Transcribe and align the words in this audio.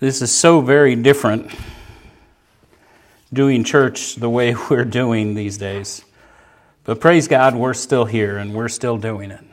This 0.00 0.22
is 0.22 0.32
so 0.32 0.60
very 0.60 0.94
different 0.94 1.50
doing 3.32 3.64
church 3.64 4.14
the 4.14 4.30
way 4.30 4.54
we're 4.70 4.84
doing 4.84 5.34
these 5.34 5.58
days. 5.58 6.04
But 6.84 7.00
praise 7.00 7.26
God, 7.26 7.56
we're 7.56 7.74
still 7.74 8.04
here 8.04 8.38
and 8.38 8.54
we're 8.54 8.68
still 8.68 8.96
doing 8.96 9.32
it. 9.32 9.44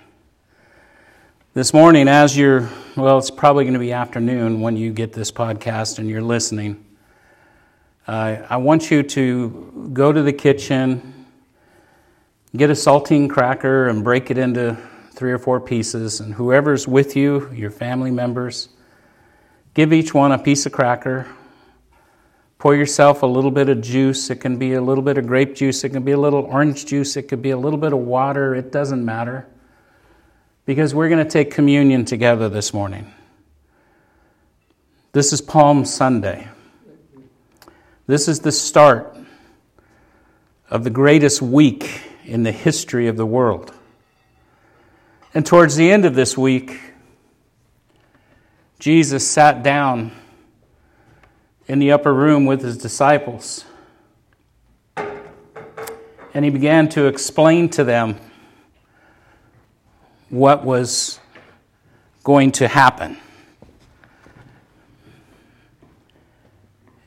This 1.55 1.73
morning, 1.73 2.07
as 2.07 2.37
you're, 2.37 2.69
well, 2.95 3.17
it's 3.17 3.31
probably 3.31 3.63
going 3.63 3.73
to 3.73 3.79
be 3.79 3.91
afternoon 3.91 4.61
when 4.61 4.77
you 4.77 4.93
get 4.93 5.13
this 5.13 5.31
podcast 5.31 5.97
and 5.97 6.07
you're 6.07 6.21
listening. 6.21 6.85
Uh, 8.07 8.37
I 8.47 8.57
want 8.57 8.91
you 8.91 9.01
to 9.01 9.89
go 9.93 10.11
to 10.11 10.21
the 10.21 10.33
kitchen, 10.33 11.25
get 12.55 12.69
a 12.69 12.73
saltine 12.73 13.27
cracker, 13.27 13.87
and 13.87 14.03
break 14.03 14.29
it 14.29 14.37
into 14.37 14.77
three 15.09 15.31
or 15.31 15.39
four 15.39 15.59
pieces. 15.59 16.19
And 16.19 16.35
whoever's 16.35 16.87
with 16.87 17.15
you, 17.15 17.51
your 17.51 17.71
family 17.71 18.11
members, 18.11 18.69
Give 19.75 19.91
each 19.91 20.13
one 20.13 20.31
a 20.31 20.39
piece 20.39 20.65
of 20.65 20.71
cracker. 20.71 21.27
Pour 22.57 22.73
yourself 22.73 23.23
a 23.23 23.25
little 23.25 23.51
bit 23.51 23.67
of 23.67 23.81
juice. 23.81 24.29
It 24.29 24.37
can 24.37 24.57
be 24.57 24.73
a 24.73 24.81
little 24.81 25.03
bit 25.03 25.17
of 25.17 25.27
grape 25.27 25.53
juice. 25.53 25.83
It 25.83 25.89
can 25.89 26.03
be 26.03 26.13
a 26.13 26.17
little 26.17 26.43
orange 26.45 26.85
juice. 26.85 27.17
It 27.17 27.23
could 27.23 27.41
be 27.41 27.49
a 27.49 27.57
little 27.57 27.77
bit 27.77 27.91
of 27.91 27.99
water. 27.99 28.55
It 28.55 28.71
doesn't 28.71 29.03
matter. 29.03 29.45
Because 30.65 30.95
we're 30.95 31.09
going 31.09 31.23
to 31.23 31.29
take 31.29 31.51
communion 31.51 32.05
together 32.05 32.47
this 32.47 32.73
morning. 32.73 33.11
This 35.11 35.33
is 35.33 35.41
Palm 35.41 35.83
Sunday. 35.83 36.47
This 38.07 38.29
is 38.29 38.39
the 38.39 38.53
start 38.53 39.17
of 40.69 40.85
the 40.85 40.89
greatest 40.89 41.41
week 41.41 42.01
in 42.23 42.43
the 42.43 42.51
history 42.53 43.09
of 43.09 43.17
the 43.17 43.25
world. 43.25 43.73
And 45.33 45.45
towards 45.45 45.75
the 45.75 45.91
end 45.91 46.05
of 46.05 46.15
this 46.15 46.37
week, 46.37 46.79
Jesus 48.85 49.27
sat 49.27 49.63
down 49.63 50.11
in 51.65 51.79
the 51.79 51.91
upper 51.91 52.13
room 52.13 52.45
with 52.45 52.61
his 52.61 52.77
disciples 52.77 53.65
and 54.95 56.45
he 56.45 56.51
began 56.51 56.87
to 56.89 57.07
explain 57.07 57.67
to 57.67 57.83
them 57.83 58.15
what 60.29 60.63
was 60.63 61.19
going 62.23 62.51
to 62.51 62.67
happen. 62.67 63.17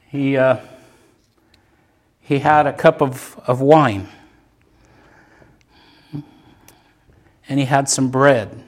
He, 0.08 0.36
uh, 0.36 0.56
he 2.20 2.40
had 2.40 2.66
a 2.66 2.72
cup 2.72 3.00
of, 3.00 3.40
of 3.46 3.60
wine 3.60 4.08
and 7.48 7.60
he 7.60 7.66
had 7.66 7.88
some 7.88 8.10
bread. 8.10 8.64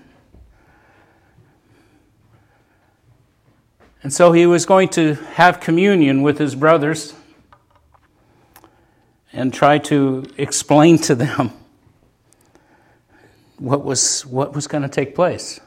And 4.11 4.15
so 4.17 4.33
he 4.33 4.45
was 4.45 4.67
going 4.67 4.89
to 4.89 5.15
have 5.35 5.61
communion 5.61 6.23
with 6.23 6.37
his 6.37 6.57
brothers 6.57 7.15
and 9.33 9.55
try 9.55 9.79
to 9.79 10.25
explain 10.37 10.99
to 11.03 11.15
them 11.15 11.53
what 13.59 13.85
was, 13.85 14.27
what 14.27 14.53
was 14.53 14.67
going 14.67 14.83
to 14.83 14.89
take 14.89 15.15
place. 15.15 15.61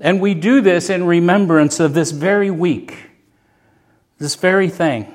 And 0.00 0.20
we 0.20 0.34
do 0.34 0.60
this 0.60 0.88
in 0.88 1.04
remembrance 1.04 1.80
of 1.80 1.94
this 1.94 2.12
very 2.12 2.52
week, 2.52 2.96
this 4.18 4.36
very 4.36 4.68
thing. 4.68 5.12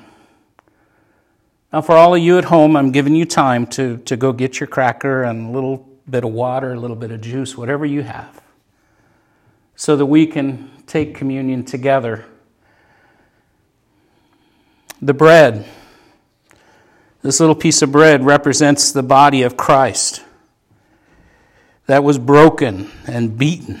Now, 1.72 1.80
for 1.80 1.96
all 1.96 2.14
of 2.14 2.20
you 2.20 2.36
at 2.36 2.44
home, 2.44 2.76
I'm 2.76 2.92
giving 2.92 3.14
you 3.14 3.24
time 3.24 3.66
to, 3.68 3.96
to 4.04 4.18
go 4.18 4.34
get 4.34 4.60
your 4.60 4.66
cracker 4.66 5.22
and 5.22 5.48
a 5.48 5.50
little 5.50 5.78
bit 6.10 6.24
of 6.24 6.32
water, 6.32 6.74
a 6.74 6.78
little 6.78 6.94
bit 6.94 7.10
of 7.10 7.22
juice, 7.22 7.56
whatever 7.56 7.86
you 7.86 8.02
have, 8.02 8.41
so 9.76 9.96
that 9.96 10.06
we 10.06 10.26
can 10.26 10.70
take 10.86 11.14
communion 11.14 11.64
together. 11.64 12.24
The 15.00 15.14
bread, 15.14 15.66
this 17.22 17.40
little 17.40 17.54
piece 17.54 17.82
of 17.82 17.90
bread 17.90 18.24
represents 18.24 18.92
the 18.92 19.02
body 19.02 19.42
of 19.42 19.56
Christ 19.56 20.22
that 21.86 22.04
was 22.04 22.18
broken 22.18 22.90
and 23.06 23.36
beaten 23.36 23.80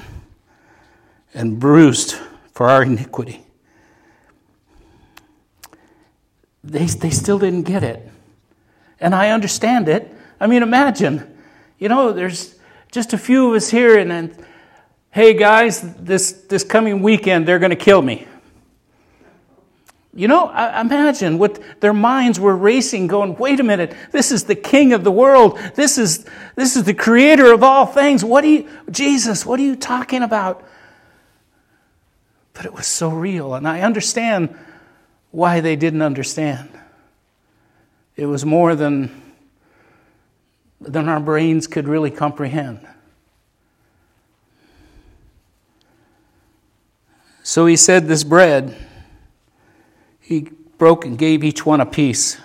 and 1.34 1.58
bruised 1.58 2.16
for 2.52 2.68
our 2.68 2.82
iniquity. 2.82 3.44
They, 6.64 6.86
they 6.86 7.10
still 7.10 7.38
didn't 7.38 7.62
get 7.62 7.82
it. 7.82 8.08
And 9.00 9.14
I 9.14 9.30
understand 9.30 9.88
it. 9.88 10.14
I 10.40 10.46
mean, 10.46 10.62
imagine, 10.62 11.38
you 11.78 11.88
know, 11.88 12.12
there's 12.12 12.56
just 12.92 13.12
a 13.12 13.18
few 13.18 13.50
of 13.50 13.56
us 13.56 13.70
here, 13.70 13.98
and 13.98 14.10
then 14.10 14.36
hey 15.12 15.34
guys, 15.34 15.82
this, 15.98 16.32
this 16.48 16.64
coming 16.64 17.02
weekend 17.02 17.46
they're 17.46 17.58
going 17.58 17.70
to 17.70 17.76
kill 17.76 18.02
me. 18.02 18.26
You 20.14 20.28
know, 20.28 20.50
imagine 20.50 21.38
what 21.38 21.80
their 21.80 21.94
minds 21.94 22.38
were 22.38 22.56
racing, 22.56 23.06
going, 23.06 23.36
wait 23.36 23.60
a 23.60 23.62
minute, 23.62 23.94
this 24.10 24.30
is 24.30 24.44
the 24.44 24.54
king 24.54 24.92
of 24.92 25.04
the 25.04 25.12
world. 25.12 25.58
This 25.74 25.96
is, 25.96 26.26
this 26.54 26.76
is 26.76 26.84
the 26.84 26.92
creator 26.92 27.52
of 27.52 27.62
all 27.62 27.86
things. 27.86 28.22
What 28.22 28.44
are 28.44 28.48
you, 28.48 28.68
Jesus, 28.90 29.46
what 29.46 29.58
are 29.58 29.62
you 29.62 29.76
talking 29.76 30.22
about? 30.22 30.66
But 32.52 32.66
it 32.66 32.74
was 32.74 32.86
so 32.86 33.08
real, 33.08 33.54
and 33.54 33.66
I 33.66 33.80
understand 33.80 34.54
why 35.30 35.60
they 35.60 35.76
didn't 35.76 36.02
understand. 36.02 36.68
It 38.14 38.26
was 38.26 38.44
more 38.44 38.74
than, 38.74 39.22
than 40.78 41.08
our 41.08 41.20
brains 41.20 41.66
could 41.66 41.88
really 41.88 42.10
comprehend. 42.10 42.86
So 47.42 47.66
he 47.66 47.76
said, 47.76 48.06
This 48.06 48.24
bread, 48.24 48.76
he 50.20 50.48
broke 50.78 51.04
and 51.04 51.18
gave 51.18 51.42
each 51.42 51.66
one 51.66 51.80
a 51.80 51.86
piece. 51.86 52.38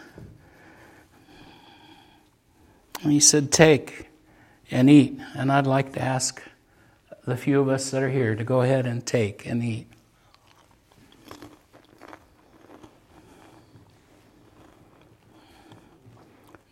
And 3.03 3.12
he 3.12 3.19
said, 3.19 3.52
Take 3.52 4.09
and 4.72 4.90
eat. 4.90 5.19
And 5.35 5.52
I'd 5.52 5.68
like 5.68 5.94
to 5.94 6.02
ask 6.02 6.41
the 7.25 7.38
few 7.38 7.62
of 7.62 7.69
us 7.69 7.91
that 7.91 8.02
are 8.02 8.09
here 8.09 8.35
to 8.35 8.44
go 8.44 8.62
ahead 8.62 8.85
and 8.85 9.06
take 9.06 9.46
and 9.46 9.63
eat. 9.63 9.88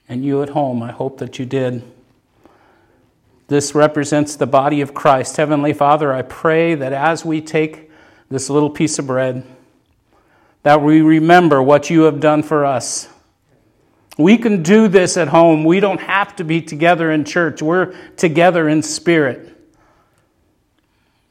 And 0.07 0.23
you 0.23 0.41
at 0.41 0.49
home, 0.49 0.81
I 0.83 0.91
hope 0.91 1.17
that 1.17 1.39
you 1.39 1.45
did. 1.45 1.83
This 3.47 3.75
represents 3.75 4.35
the 4.35 4.47
body 4.47 4.81
of 4.81 4.93
Christ. 4.93 5.37
Heavenly 5.37 5.73
Father, 5.73 6.13
I 6.13 6.21
pray 6.21 6.73
that 6.75 6.93
as 6.93 7.25
we 7.25 7.41
take 7.41 7.84
this 8.29 8.49
little 8.49 8.69
piece 8.69 8.99
of 8.99 9.07
bread, 9.07 9.45
that 10.63 10.81
we 10.81 11.01
remember 11.01 11.61
what 11.61 11.89
you 11.89 12.03
have 12.03 12.19
done 12.19 12.43
for 12.43 12.65
us. 12.65 13.07
We 14.17 14.37
can 14.37 14.63
do 14.63 14.87
this 14.87 15.17
at 15.17 15.27
home. 15.27 15.63
We 15.63 15.79
don't 15.79 15.99
have 15.99 16.35
to 16.37 16.43
be 16.43 16.61
together 16.61 17.11
in 17.11 17.25
church. 17.25 17.61
We're 17.61 17.93
together 18.15 18.67
in 18.69 18.81
spirit. 18.81 19.51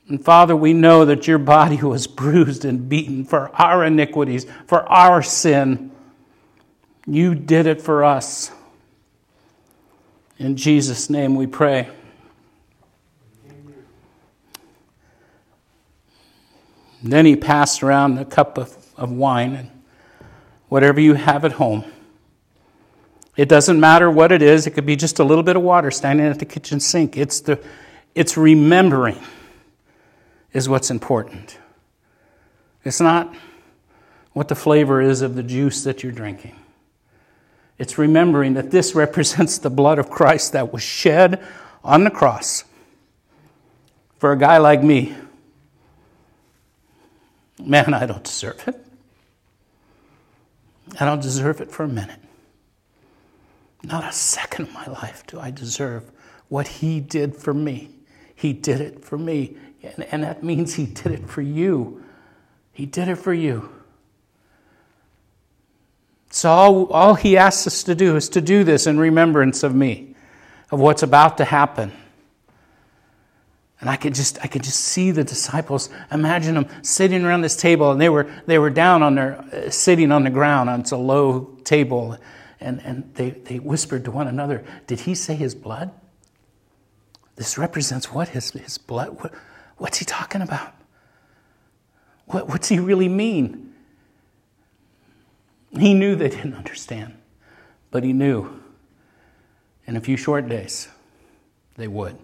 And 0.08 0.22
Father, 0.22 0.54
we 0.54 0.72
know 0.72 1.04
that 1.06 1.26
your 1.26 1.38
body 1.38 1.76
was 1.82 2.06
bruised 2.06 2.64
and 2.64 2.88
beaten 2.88 3.24
for 3.24 3.50
our 3.60 3.84
iniquities, 3.84 4.46
for 4.66 4.80
our 4.90 5.22
sin. 5.22 5.90
You 7.06 7.34
did 7.34 7.66
it 7.66 7.80
for 7.80 8.04
us. 8.04 8.50
In 10.38 10.56
Jesus' 10.56 11.08
name 11.08 11.36
we 11.36 11.46
pray. 11.46 11.88
Then 17.04 17.26
he 17.26 17.36
passed 17.36 17.82
around 17.82 18.18
a 18.18 18.24
cup 18.24 18.56
of, 18.56 18.74
of 18.96 19.12
wine 19.12 19.54
and 19.54 19.70
whatever 20.70 21.00
you 21.00 21.12
have 21.12 21.44
at 21.44 21.52
home. 21.52 21.84
It 23.36 23.46
doesn't 23.46 23.78
matter 23.78 24.10
what 24.10 24.32
it 24.32 24.40
is, 24.40 24.66
it 24.66 24.70
could 24.70 24.86
be 24.86 24.96
just 24.96 25.18
a 25.18 25.24
little 25.24 25.44
bit 25.44 25.54
of 25.54 25.62
water 25.62 25.90
standing 25.90 26.26
at 26.26 26.38
the 26.38 26.46
kitchen 26.46 26.80
sink. 26.80 27.18
It's, 27.18 27.40
the, 27.40 27.62
it's 28.14 28.38
remembering 28.38 29.18
is 30.54 30.66
what's 30.66 30.90
important. 30.90 31.58
It's 32.84 33.02
not 33.02 33.34
what 34.32 34.48
the 34.48 34.54
flavor 34.54 35.02
is 35.02 35.20
of 35.20 35.34
the 35.34 35.42
juice 35.42 35.84
that 35.84 36.02
you're 36.02 36.12
drinking. 36.12 36.56
It's 37.76 37.98
remembering 37.98 38.54
that 38.54 38.70
this 38.70 38.94
represents 38.94 39.58
the 39.58 39.70
blood 39.70 39.98
of 39.98 40.08
Christ 40.08 40.52
that 40.52 40.72
was 40.72 40.82
shed 40.82 41.44
on 41.82 42.04
the 42.04 42.10
cross 42.10 42.64
for 44.16 44.32
a 44.32 44.38
guy 44.38 44.56
like 44.56 44.82
me 44.82 45.14
Man, 47.58 47.94
I 47.94 48.06
don't 48.06 48.24
deserve 48.24 48.66
it. 48.66 48.84
I 51.00 51.04
don't 51.04 51.22
deserve 51.22 51.60
it 51.60 51.70
for 51.70 51.84
a 51.84 51.88
minute. 51.88 52.20
Not 53.82 54.04
a 54.04 54.12
second 54.12 54.68
of 54.68 54.74
my 54.74 54.86
life 54.86 55.26
do 55.26 55.38
I 55.38 55.50
deserve 55.50 56.10
what 56.48 56.66
He 56.66 57.00
did 57.00 57.36
for 57.36 57.54
me. 57.54 57.90
He 58.34 58.52
did 58.52 58.80
it 58.80 59.04
for 59.04 59.18
me. 59.18 59.56
And, 59.82 60.04
and 60.10 60.22
that 60.22 60.42
means 60.42 60.74
He 60.74 60.86
did 60.86 61.12
it 61.12 61.28
for 61.28 61.42
you. 61.42 62.02
He 62.72 62.86
did 62.86 63.08
it 63.08 63.16
for 63.16 63.32
you. 63.32 63.70
So, 66.30 66.50
all, 66.50 66.86
all 66.86 67.14
He 67.14 67.36
asks 67.36 67.66
us 67.66 67.82
to 67.84 67.94
do 67.94 68.16
is 68.16 68.28
to 68.30 68.40
do 68.40 68.64
this 68.64 68.86
in 68.86 68.98
remembrance 68.98 69.62
of 69.62 69.74
me, 69.74 70.16
of 70.70 70.80
what's 70.80 71.02
about 71.02 71.38
to 71.38 71.44
happen. 71.44 71.92
And 73.80 73.90
I 73.90 73.96
could 73.96 74.14
just 74.14 74.38
I 74.42 74.46
could 74.46 74.62
just 74.62 74.80
see 74.80 75.10
the 75.10 75.24
disciples. 75.24 75.90
Imagine 76.10 76.54
them 76.54 76.68
sitting 76.82 77.24
around 77.24 77.42
this 77.42 77.56
table, 77.56 77.90
and 77.90 78.00
they 78.00 78.08
were 78.08 78.30
they 78.46 78.58
were 78.58 78.70
down 78.70 79.02
on 79.02 79.14
their 79.14 79.38
uh, 79.52 79.70
sitting 79.70 80.12
on 80.12 80.24
the 80.24 80.30
ground. 80.30 80.70
On 80.70 80.84
a 80.90 80.96
low 80.96 81.56
table, 81.64 82.16
and 82.60 82.80
and 82.84 83.12
they 83.14 83.30
they 83.30 83.58
whispered 83.58 84.04
to 84.04 84.10
one 84.10 84.28
another, 84.28 84.64
"Did 84.86 85.00
he 85.00 85.14
say 85.14 85.34
his 85.34 85.54
blood? 85.54 85.90
This 87.36 87.58
represents 87.58 88.12
what 88.12 88.28
his 88.28 88.52
his 88.52 88.78
blood? 88.78 89.20
What, 89.20 89.34
what's 89.76 89.98
he 89.98 90.04
talking 90.04 90.40
about? 90.40 90.72
What 92.26 92.48
what's 92.48 92.68
he 92.68 92.78
really 92.78 93.08
mean?" 93.08 93.74
He 95.76 95.92
knew 95.92 96.14
they 96.14 96.28
didn't 96.28 96.54
understand, 96.54 97.14
but 97.90 98.04
he 98.04 98.12
knew 98.12 98.60
in 99.86 99.96
a 99.96 100.00
few 100.00 100.16
short 100.16 100.48
days 100.48 100.88
they 101.74 101.88
would. 101.88 102.16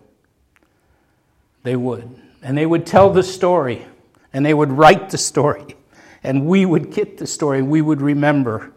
They 1.62 1.76
would. 1.76 2.16
And 2.42 2.56
they 2.56 2.66
would 2.66 2.86
tell 2.86 3.10
the 3.10 3.22
story, 3.22 3.86
and 4.32 4.44
they 4.44 4.54
would 4.54 4.72
write 4.72 5.10
the 5.10 5.18
story, 5.18 5.76
and 6.22 6.46
we 6.46 6.64
would 6.64 6.92
get 6.92 7.18
the 7.18 7.26
story, 7.26 7.62
we 7.62 7.82
would 7.82 8.00
remember. 8.00 8.72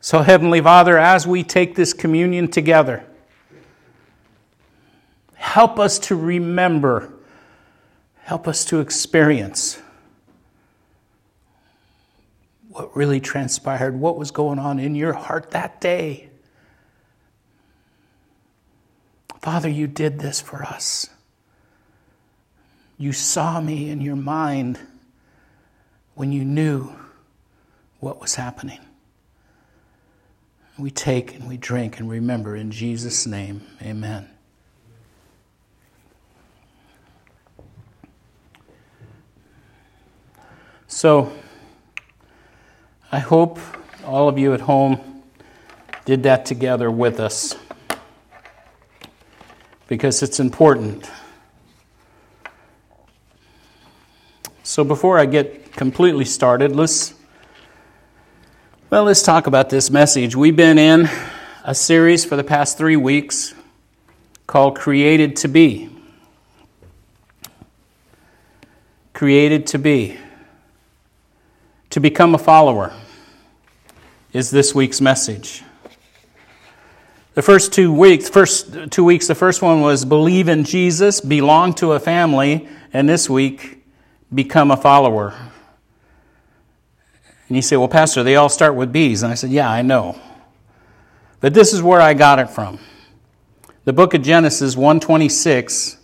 So, 0.00 0.22
Heavenly 0.22 0.60
Father, 0.60 0.98
as 0.98 1.26
we 1.26 1.42
take 1.42 1.74
this 1.74 1.92
communion 1.92 2.48
together, 2.48 3.04
help 5.34 5.78
us 5.78 5.98
to 6.00 6.16
remember, 6.16 7.12
help 8.22 8.46
us 8.46 8.64
to 8.66 8.80
experience 8.80 9.80
what 12.68 12.94
really 12.96 13.20
transpired, 13.20 13.98
what 13.98 14.18
was 14.18 14.30
going 14.30 14.58
on 14.58 14.78
in 14.78 14.94
your 14.94 15.12
heart 15.12 15.50
that 15.52 15.80
day. 15.80 16.28
Father, 19.46 19.68
you 19.68 19.86
did 19.86 20.18
this 20.18 20.40
for 20.40 20.64
us. 20.64 21.08
You 22.98 23.12
saw 23.12 23.60
me 23.60 23.90
in 23.90 24.00
your 24.00 24.16
mind 24.16 24.80
when 26.16 26.32
you 26.32 26.44
knew 26.44 26.90
what 28.00 28.20
was 28.20 28.34
happening. 28.34 28.80
We 30.76 30.90
take 30.90 31.36
and 31.36 31.48
we 31.48 31.58
drink 31.58 32.00
and 32.00 32.10
remember 32.10 32.56
in 32.56 32.72
Jesus' 32.72 33.24
name. 33.24 33.64
Amen. 33.80 34.28
So, 40.88 41.30
I 43.12 43.20
hope 43.20 43.60
all 44.04 44.28
of 44.28 44.40
you 44.40 44.54
at 44.54 44.62
home 44.62 45.22
did 46.04 46.24
that 46.24 46.46
together 46.46 46.90
with 46.90 47.20
us 47.20 47.54
because 49.88 50.22
it's 50.22 50.40
important. 50.40 51.08
So 54.62 54.82
before 54.82 55.18
I 55.18 55.26
get 55.26 55.72
completely 55.72 56.24
started, 56.24 56.74
let's 56.74 57.14
well, 58.88 59.04
let's 59.04 59.22
talk 59.22 59.46
about 59.46 59.68
this 59.68 59.90
message. 59.90 60.36
We've 60.36 60.54
been 60.54 60.78
in 60.78 61.08
a 61.64 61.74
series 61.74 62.24
for 62.24 62.36
the 62.36 62.44
past 62.44 62.78
3 62.78 62.96
weeks 62.96 63.52
called 64.46 64.78
Created 64.78 65.34
to 65.36 65.48
Be. 65.48 65.90
Created 69.12 69.66
to 69.68 69.78
be. 69.78 70.16
To 71.90 72.00
become 72.00 72.34
a 72.34 72.38
follower 72.38 72.92
is 74.32 74.50
this 74.50 74.74
week's 74.74 75.00
message. 75.00 75.64
The 77.36 77.42
first 77.42 77.74
two 77.74 77.92
weeks, 77.92 78.30
first 78.30 78.90
two 78.90 79.04
weeks, 79.04 79.26
the 79.26 79.34
first 79.34 79.60
one 79.60 79.82
was 79.82 80.06
believe 80.06 80.48
in 80.48 80.64
Jesus, 80.64 81.20
belong 81.20 81.74
to 81.74 81.92
a 81.92 82.00
family, 82.00 82.66
and 82.94 83.06
this 83.06 83.28
week, 83.28 83.84
become 84.34 84.70
a 84.70 84.76
follower. 84.78 85.34
And 87.48 87.56
you 87.56 87.60
say, 87.60 87.76
well, 87.76 87.88
Pastor, 87.88 88.22
they 88.22 88.36
all 88.36 88.48
start 88.48 88.74
with 88.74 88.90
B's. 88.90 89.22
And 89.22 89.30
I 89.30 89.34
said, 89.34 89.50
yeah, 89.50 89.70
I 89.70 89.82
know. 89.82 90.18
But 91.40 91.52
this 91.52 91.74
is 91.74 91.82
where 91.82 92.00
I 92.00 92.14
got 92.14 92.38
it 92.38 92.48
from. 92.48 92.78
The 93.84 93.92
book 93.92 94.14
of 94.14 94.22
Genesis 94.22 94.74
126. 94.74 95.98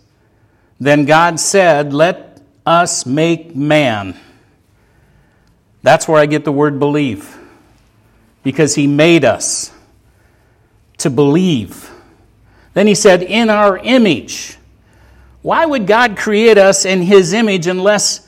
Then 0.79 1.05
God 1.05 1.39
said, 1.39 1.93
Let 1.93 2.43
us 2.63 3.07
make 3.07 3.55
man. 3.55 4.15
That's 5.81 6.07
where 6.07 6.21
I 6.21 6.27
get 6.27 6.45
the 6.45 6.51
word 6.51 6.77
believe. 6.77 7.35
Because 8.43 8.75
he 8.75 8.85
made 8.85 9.25
us 9.25 9.71
to 10.97 11.09
believe. 11.09 11.91
Then 12.73 12.87
he 12.87 12.95
said, 12.95 13.23
In 13.23 13.49
our 13.49 13.77
image. 13.77 14.57
Why 15.41 15.65
would 15.65 15.87
God 15.87 16.15
create 16.15 16.57
us 16.57 16.85
in 16.85 17.01
his 17.01 17.33
image 17.33 17.67
unless 17.67 18.25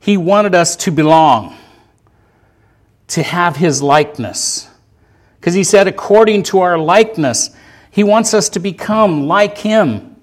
he 0.00 0.16
wanted 0.16 0.54
us 0.54 0.74
to 0.76 0.90
belong, 0.90 1.56
to 3.08 3.22
have 3.22 3.56
his 3.56 3.80
likeness? 3.80 4.68
Because 5.38 5.54
he 5.54 5.62
said, 5.62 5.86
according 5.86 6.42
to 6.44 6.58
our 6.58 6.76
likeness, 6.76 7.50
he 7.92 8.02
wants 8.02 8.34
us 8.34 8.48
to 8.50 8.58
become 8.58 9.28
like 9.28 9.58
him. 9.58 10.16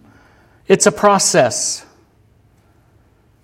It's 0.68 0.86
a 0.86 0.92
process. 0.92 1.86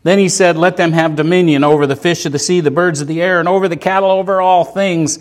Then 0.04 0.20
he 0.20 0.28
said, 0.28 0.58
Let 0.58 0.76
them 0.76 0.92
have 0.92 1.16
dominion 1.16 1.64
over 1.64 1.88
the 1.88 1.96
fish 1.96 2.26
of 2.26 2.34
the 2.34 2.40
sea, 2.40 2.60
the 2.60 2.70
birds 2.70 3.00
of 3.00 3.08
the 3.08 3.22
air, 3.22 3.40
and 3.40 3.48
over 3.48 3.70
the 3.70 3.78
cattle, 3.78 4.12
over 4.12 4.42
all 4.42 4.66
things 4.66 5.20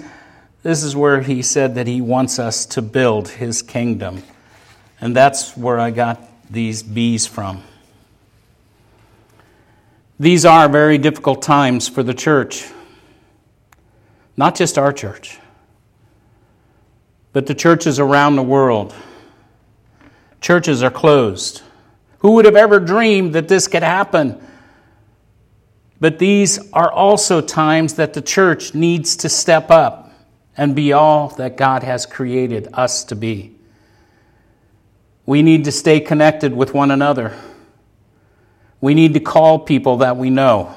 this 0.63 0.83
is 0.83 0.97
where 0.97 1.21
he 1.21 1.43
said 1.43 1.77
that 1.77 1.87
he 1.87 2.01
wants 2.01 2.39
us 2.39 2.67
to 2.67 2.83
build 2.83 3.29
his 3.29 3.63
kingdom. 3.63 4.23
And 5.01 5.15
that's 5.15 5.57
where 5.57 5.79
I 5.79 5.91
got 5.91 6.21
these 6.51 6.83
B's 6.83 7.27
from. 7.27 7.63
These 10.19 10.45
are 10.45 10.69
very 10.69 10.99
difficult 10.99 11.43
times 11.43 11.89
for 11.89 12.03
the 12.03 12.15
church. 12.15 12.67
Not 14.37 14.57
just 14.57 14.77
our 14.79 14.93
church, 14.93 15.39
but 17.33 17.47
the 17.47 17.55
churches 17.55 18.01
around 18.01 18.37
the 18.37 18.43
world. 18.43 18.95
Churches 20.41 20.83
are 20.83 20.91
closed. 20.91 21.63
Who 22.21 22.33
would 22.33 22.45
have 22.45 22.57
ever 22.57 22.81
dreamed 22.81 23.35
that 23.35 23.47
this 23.47 23.69
could 23.69 23.85
happen? 23.85 24.45
But 26.01 26.19
these 26.19 26.73
are 26.73 26.91
also 26.91 27.41
times 27.41 27.95
that 27.95 28.15
the 28.15 28.23
church 28.23 28.75
needs 28.75 29.17
to 29.19 29.29
step 29.29 29.71
up 29.71 30.08
and 30.59 30.75
be 30.75 30.93
all 30.93 31.29
that 31.29 31.57
God 31.57 31.85
has 31.85 32.05
created 32.05 32.69
us 32.73 33.05
to 33.05 33.15
be. 33.15 33.55
We 35.25 35.41
need 35.41 35.65
to 35.65 35.73
stay 35.73 36.01
connected 36.01 36.55
with 36.55 36.75
one 36.75 36.91
another. 36.91 37.39
We 38.81 38.95
need 38.95 39.15
to 39.15 39.21
call 39.21 39.61
people 39.61 39.99
that 39.99 40.17
we 40.17 40.31
know. 40.31 40.75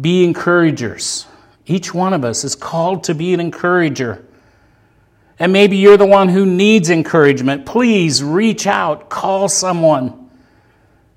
Be 0.00 0.24
encouragers. 0.24 1.26
Each 1.66 1.94
one 1.94 2.14
of 2.14 2.24
us 2.24 2.42
is 2.42 2.56
called 2.56 3.04
to 3.04 3.14
be 3.14 3.32
an 3.32 3.40
encourager. 3.40 4.24
And 5.38 5.52
maybe 5.52 5.76
you're 5.76 5.96
the 5.96 6.06
one 6.06 6.28
who 6.28 6.44
needs 6.44 6.90
encouragement. 6.90 7.64
Please 7.64 8.24
reach 8.24 8.66
out, 8.66 9.08
call 9.08 9.48
someone. 9.48 10.30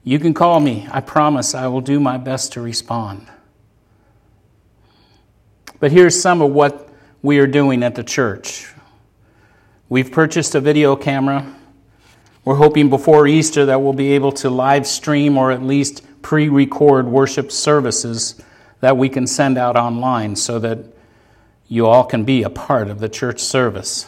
You 0.04 0.20
can 0.20 0.36
call 0.36 0.60
me. 0.60 0.88
I 0.92 1.02
promise 1.02 1.56
I 1.56 1.68
will 1.68 1.82
do 1.82 2.00
my 2.00 2.18
best 2.18 2.54
to 2.54 2.62
respond. 2.62 3.28
But 5.82 5.92
here's 5.92 6.22
some 6.22 6.44
of 6.44 6.52
what 6.52 6.88
we 7.24 7.40
are 7.40 7.48
doing 7.48 7.82
at 7.82 7.96
the 7.96 8.04
church. 8.04 8.72
We've 9.90 10.12
purchased 10.12 10.54
a 10.54 10.62
video 10.62 10.96
camera. 10.96 11.56
We're 12.46 12.56
hoping 12.56 12.92
before 12.92 13.28
Easter 13.28 13.66
that 13.66 13.82
we'll 13.82 13.94
be 13.94 14.12
able 14.14 14.32
to 14.34 14.50
live 14.52 14.86
stream 14.86 15.40
or 15.40 15.52
at 15.52 15.64
least 15.64 16.04
pre 16.22 16.50
record 16.50 17.08
worship 17.08 17.52
services 17.52 18.40
that 18.80 18.96
we 18.96 19.10
can 19.10 19.26
send 19.26 19.58
out 19.58 19.76
online 19.76 20.36
so 20.36 20.60
that 20.60 20.86
you 21.68 21.88
all 21.88 22.04
can 22.04 22.26
be 22.26 22.44
a 22.44 22.50
part 22.50 22.88
of 22.88 23.00
the 23.00 23.10
church 23.10 23.40
service. 23.40 24.06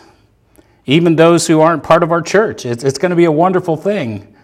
Even 0.86 1.16
those 1.16 1.48
who 1.48 1.60
aren't 1.60 1.82
part 1.82 2.04
of 2.04 2.12
our 2.12 2.22
church, 2.22 2.68
it's, 2.68 2.84
it's 2.84 3.00
going 3.00 3.10
to 3.10 3.16
be 3.16 3.26
a 3.26 3.32
wonderful 3.32 3.78
thing. 3.78 4.36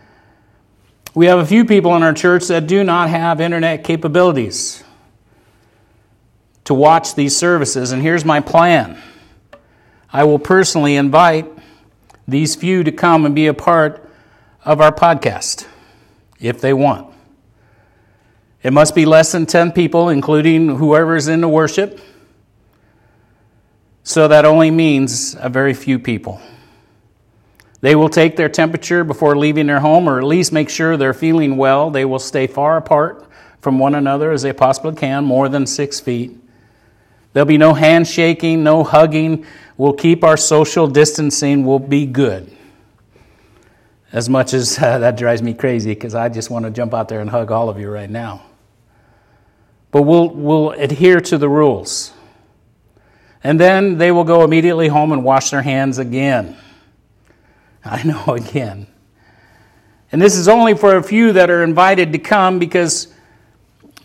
We 1.13 1.27
have 1.27 1.37
a 1.37 1.45
few 1.45 1.63
people 1.63 1.95
in 1.95 2.01
our 2.01 2.13
church 2.13 2.47
that 2.47 2.65
do 2.65 2.83
not 2.83 3.09
have 3.09 3.39
internet 3.39 3.83
capabilities 3.83 4.83
to 6.69 6.75
watch 6.75 7.15
these 7.15 7.35
services, 7.35 7.91
and 7.91 7.99
here's 7.99 8.23
my 8.23 8.39
plan. 8.39 8.95
I 10.13 10.23
will 10.25 10.37
personally 10.37 10.97
invite 10.97 11.51
these 12.27 12.55
few 12.55 12.83
to 12.83 12.91
come 12.91 13.25
and 13.25 13.33
be 13.33 13.47
a 13.47 13.55
part 13.55 14.07
of 14.63 14.79
our 14.79 14.91
podcast 14.91 15.65
if 16.39 16.61
they 16.61 16.71
want. 16.71 17.11
It 18.61 18.71
must 18.71 18.93
be 18.93 19.07
less 19.07 19.31
than 19.31 19.47
10 19.47 19.71
people, 19.71 20.09
including 20.09 20.75
whoever's 20.75 21.27
in 21.27 21.41
the 21.41 21.49
worship. 21.49 21.99
So 24.03 24.27
that 24.27 24.45
only 24.45 24.69
means 24.69 25.35
a 25.39 25.49
very 25.49 25.73
few 25.73 25.97
people. 25.97 26.39
They 27.81 27.95
will 27.95 28.09
take 28.09 28.35
their 28.35 28.47
temperature 28.47 29.03
before 29.03 29.35
leaving 29.35 29.65
their 29.65 29.79
home, 29.79 30.07
or 30.07 30.19
at 30.19 30.23
least 30.23 30.53
make 30.53 30.69
sure 30.69 30.97
they're 30.97 31.15
feeling 31.15 31.57
well. 31.57 31.89
They 31.89 32.05
will 32.05 32.19
stay 32.19 32.45
far 32.45 32.77
apart 32.77 33.27
from 33.59 33.79
one 33.79 33.95
another 33.95 34.31
as 34.31 34.43
they 34.43 34.53
possibly 34.53 34.93
can, 34.93 35.25
more 35.25 35.49
than 35.49 35.65
six 35.65 35.99
feet. 35.99 36.38
There'll 37.33 37.47
be 37.47 37.57
no 37.57 37.73
handshaking, 37.73 38.63
no 38.63 38.83
hugging. 38.83 39.45
We'll 39.77 39.93
keep 39.93 40.23
our 40.23 40.37
social 40.37 40.87
distancing. 40.87 41.65
We'll 41.65 41.79
be 41.79 42.05
good. 42.05 42.55
As 44.11 44.27
much 44.27 44.53
as 44.53 44.77
uh, 44.79 44.97
that 44.99 45.17
drives 45.17 45.41
me 45.41 45.53
crazy 45.53 45.93
because 45.93 46.15
I 46.15 46.29
just 46.29 46.49
want 46.49 46.65
to 46.65 46.71
jump 46.71 46.93
out 46.93 47.07
there 47.07 47.21
and 47.21 47.29
hug 47.29 47.51
all 47.51 47.69
of 47.69 47.79
you 47.79 47.89
right 47.89 48.09
now. 48.09 48.43
But 49.91 50.03
we'll, 50.03 50.29
we'll 50.29 50.71
adhere 50.71 51.19
to 51.21 51.37
the 51.37 51.49
rules. 51.49 52.13
And 53.43 53.59
then 53.59 53.97
they 53.97 54.11
will 54.11 54.23
go 54.23 54.43
immediately 54.43 54.87
home 54.87 55.11
and 55.11 55.23
wash 55.23 55.51
their 55.51 55.61
hands 55.61 55.97
again. 55.97 56.57
I 57.85 58.03
know 58.03 58.23
again. 58.33 58.87
And 60.11 60.21
this 60.21 60.35
is 60.35 60.47
only 60.47 60.75
for 60.75 60.97
a 60.97 61.03
few 61.03 61.33
that 61.33 61.49
are 61.49 61.63
invited 61.63 62.11
to 62.13 62.19
come 62.19 62.59
because 62.59 63.13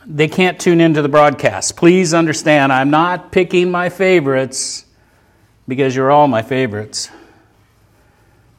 they 0.06 0.28
can't 0.28 0.60
tune 0.60 0.80
into 0.80 1.02
the 1.02 1.08
broadcast. 1.08 1.76
Please 1.76 2.12
understand, 2.12 2.72
I'm 2.72 2.90
not 2.90 3.32
picking 3.32 3.70
my 3.70 3.88
favorites 3.88 4.84
because 5.66 5.96
you're 5.96 6.10
all 6.10 6.28
my 6.28 6.42
favorites. 6.42 7.10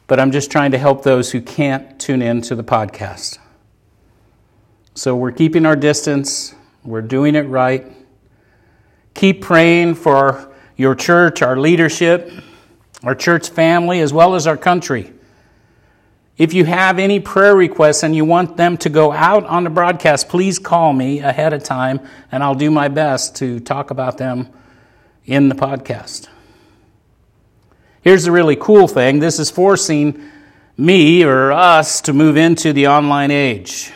But 0.08 0.20
I'm 0.20 0.32
just 0.32 0.50
trying 0.50 0.72
to 0.72 0.78
help 0.78 1.02
those 1.02 1.30
who 1.30 1.40
can't 1.40 1.98
tune 2.00 2.22
in 2.22 2.40
to 2.42 2.54
the 2.54 2.64
podcast. 2.64 3.38
So 4.94 5.14
we're 5.14 5.32
keeping 5.32 5.66
our 5.66 5.76
distance, 5.76 6.54
we're 6.84 7.02
doing 7.02 7.34
it 7.34 7.42
right. 7.42 7.84
Keep 9.14 9.42
praying 9.42 9.96
for 9.96 10.52
your 10.76 10.94
church, 10.94 11.42
our 11.42 11.56
leadership, 11.56 12.30
our 13.02 13.14
church 13.14 13.50
family, 13.50 14.00
as 14.00 14.12
well 14.12 14.34
as 14.34 14.46
our 14.46 14.56
country. 14.56 15.12
If 16.38 16.52
you 16.52 16.66
have 16.66 16.98
any 16.98 17.18
prayer 17.18 17.56
requests 17.56 18.02
and 18.02 18.14
you 18.14 18.24
want 18.24 18.58
them 18.58 18.76
to 18.78 18.90
go 18.90 19.10
out 19.10 19.44
on 19.44 19.64
the 19.64 19.70
broadcast, 19.70 20.28
please 20.28 20.58
call 20.58 20.92
me 20.92 21.20
ahead 21.20 21.54
of 21.54 21.62
time 21.62 22.00
and 22.30 22.42
I'll 22.42 22.54
do 22.54 22.70
my 22.70 22.88
best 22.88 23.36
to 23.36 23.58
talk 23.58 23.90
about 23.90 24.18
them 24.18 24.50
in 25.24 25.48
the 25.48 25.54
podcast. 25.54 26.28
Here's 28.02 28.24
the 28.24 28.32
really 28.32 28.56
cool 28.56 28.86
thing 28.86 29.18
this 29.18 29.38
is 29.38 29.50
forcing 29.50 30.22
me 30.76 31.24
or 31.24 31.52
us 31.52 32.02
to 32.02 32.12
move 32.12 32.36
into 32.36 32.72
the 32.72 32.88
online 32.88 33.30
age. 33.30 33.92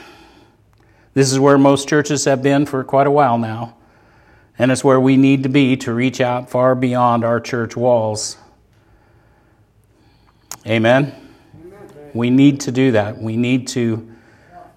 This 1.13 1.31
is 1.31 1.39
where 1.39 1.59
most 1.59 1.89
churches 1.89 2.25
have 2.25 2.43
been 2.43 2.65
for 2.65 2.83
quite 2.85 3.07
a 3.07 3.11
while 3.11 3.37
now, 3.37 3.77
and 4.59 4.73
it's 4.73 4.83
where 4.83 5.01
we 5.01 5.17
need 5.17 5.43
to 5.43 5.49
be 5.49 5.77
to 5.79 5.93
reach 5.93 6.21
out 6.21 6.49
far 6.49 6.75
beyond 6.75 7.25
our 7.25 7.41
church 7.41 7.77
walls. 7.77 8.39
Amen. 10.67 11.20
We 12.15 12.31
need 12.31 12.61
to 12.63 12.73
do 12.73 12.93
that. 12.93 13.19
We 13.19 13.37
need 13.37 13.69
to 13.69 14.09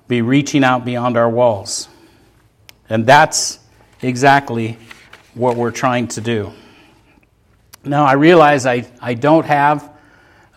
be 0.08 0.22
reaching 0.22 0.64
out 0.64 0.86
beyond 0.86 1.18
our 1.18 1.30
walls. 1.30 1.88
And 2.90 3.06
that's 3.06 3.60
exactly 4.02 4.78
what 5.34 5.56
we're 5.56 5.72
trying 5.72 6.08
to 6.10 6.22
do. 6.22 6.52
Now, 7.84 8.06
I 8.06 8.14
realize 8.14 8.66
I, 8.66 8.86
I 9.02 9.14
don't 9.14 9.46
have 9.46 9.92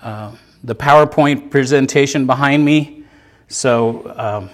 uh, 0.03 0.37
the 0.63 0.75
PowerPoint 0.75 1.51
presentation 1.51 2.27
behind 2.27 2.65
me, 2.65 3.05
so 3.49 4.13
um, 4.17 4.51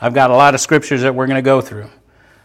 I've 0.00 0.14
got 0.14 0.30
a 0.30 0.34
lot 0.34 0.54
of 0.54 0.60
scriptures 0.60 1.02
that 1.02 1.14
we're 1.14 1.26
going 1.26 1.36
to 1.36 1.42
go 1.42 1.60
through. 1.60 1.88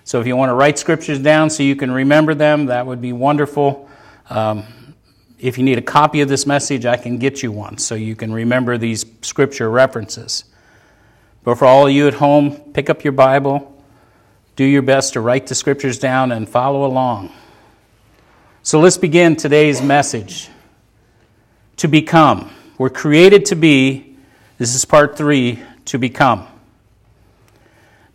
So 0.03 0.21
if 0.21 0.27
you 0.27 0.37
want 0.37 0.49
to 0.49 0.53
write 0.53 0.79
scriptures 0.79 1.19
down 1.19 1.49
so 1.49 1.63
you 1.63 1.75
can 1.75 1.91
remember 1.91 2.33
them, 2.33 2.67
that 2.67 2.85
would 2.85 3.01
be 3.01 3.13
wonderful. 3.13 3.89
Um, 4.29 4.63
if 5.39 5.57
you 5.57 5.63
need 5.63 5.77
a 5.77 5.83
copy 5.83 6.21
of 6.21 6.29
this 6.29 6.47
message, 6.47 6.85
I 6.85 6.97
can 6.97 7.17
get 7.17 7.43
you 7.43 7.51
one 7.51 7.77
so 7.77 7.95
you 7.95 8.15
can 8.15 8.33
remember 8.33 8.77
these 8.77 9.05
scripture 9.21 9.69
references. 9.69 10.45
But 11.43 11.55
for 11.59 11.65
all 11.65 11.87
of 11.87 11.93
you 11.93 12.07
at 12.07 12.15
home, 12.15 12.51
pick 12.73 12.89
up 12.89 13.03
your 13.03 13.13
Bible, 13.13 13.73
do 14.55 14.63
your 14.63 14.81
best 14.81 15.13
to 15.13 15.21
write 15.21 15.47
the 15.47 15.55
scriptures 15.55 15.99
down, 15.99 16.31
and 16.31 16.49
follow 16.49 16.85
along. 16.85 17.31
So 18.63 18.79
let's 18.79 18.97
begin 18.97 19.35
today's 19.35 19.81
message. 19.81 20.49
To 21.77 21.87
become. 21.87 22.49
We're 22.79 22.89
created 22.89 23.45
to 23.45 23.55
be, 23.55 24.17
this 24.57 24.73
is 24.73 24.83
part 24.85 25.17
three, 25.17 25.63
to 25.85 25.99
become. 25.99 26.47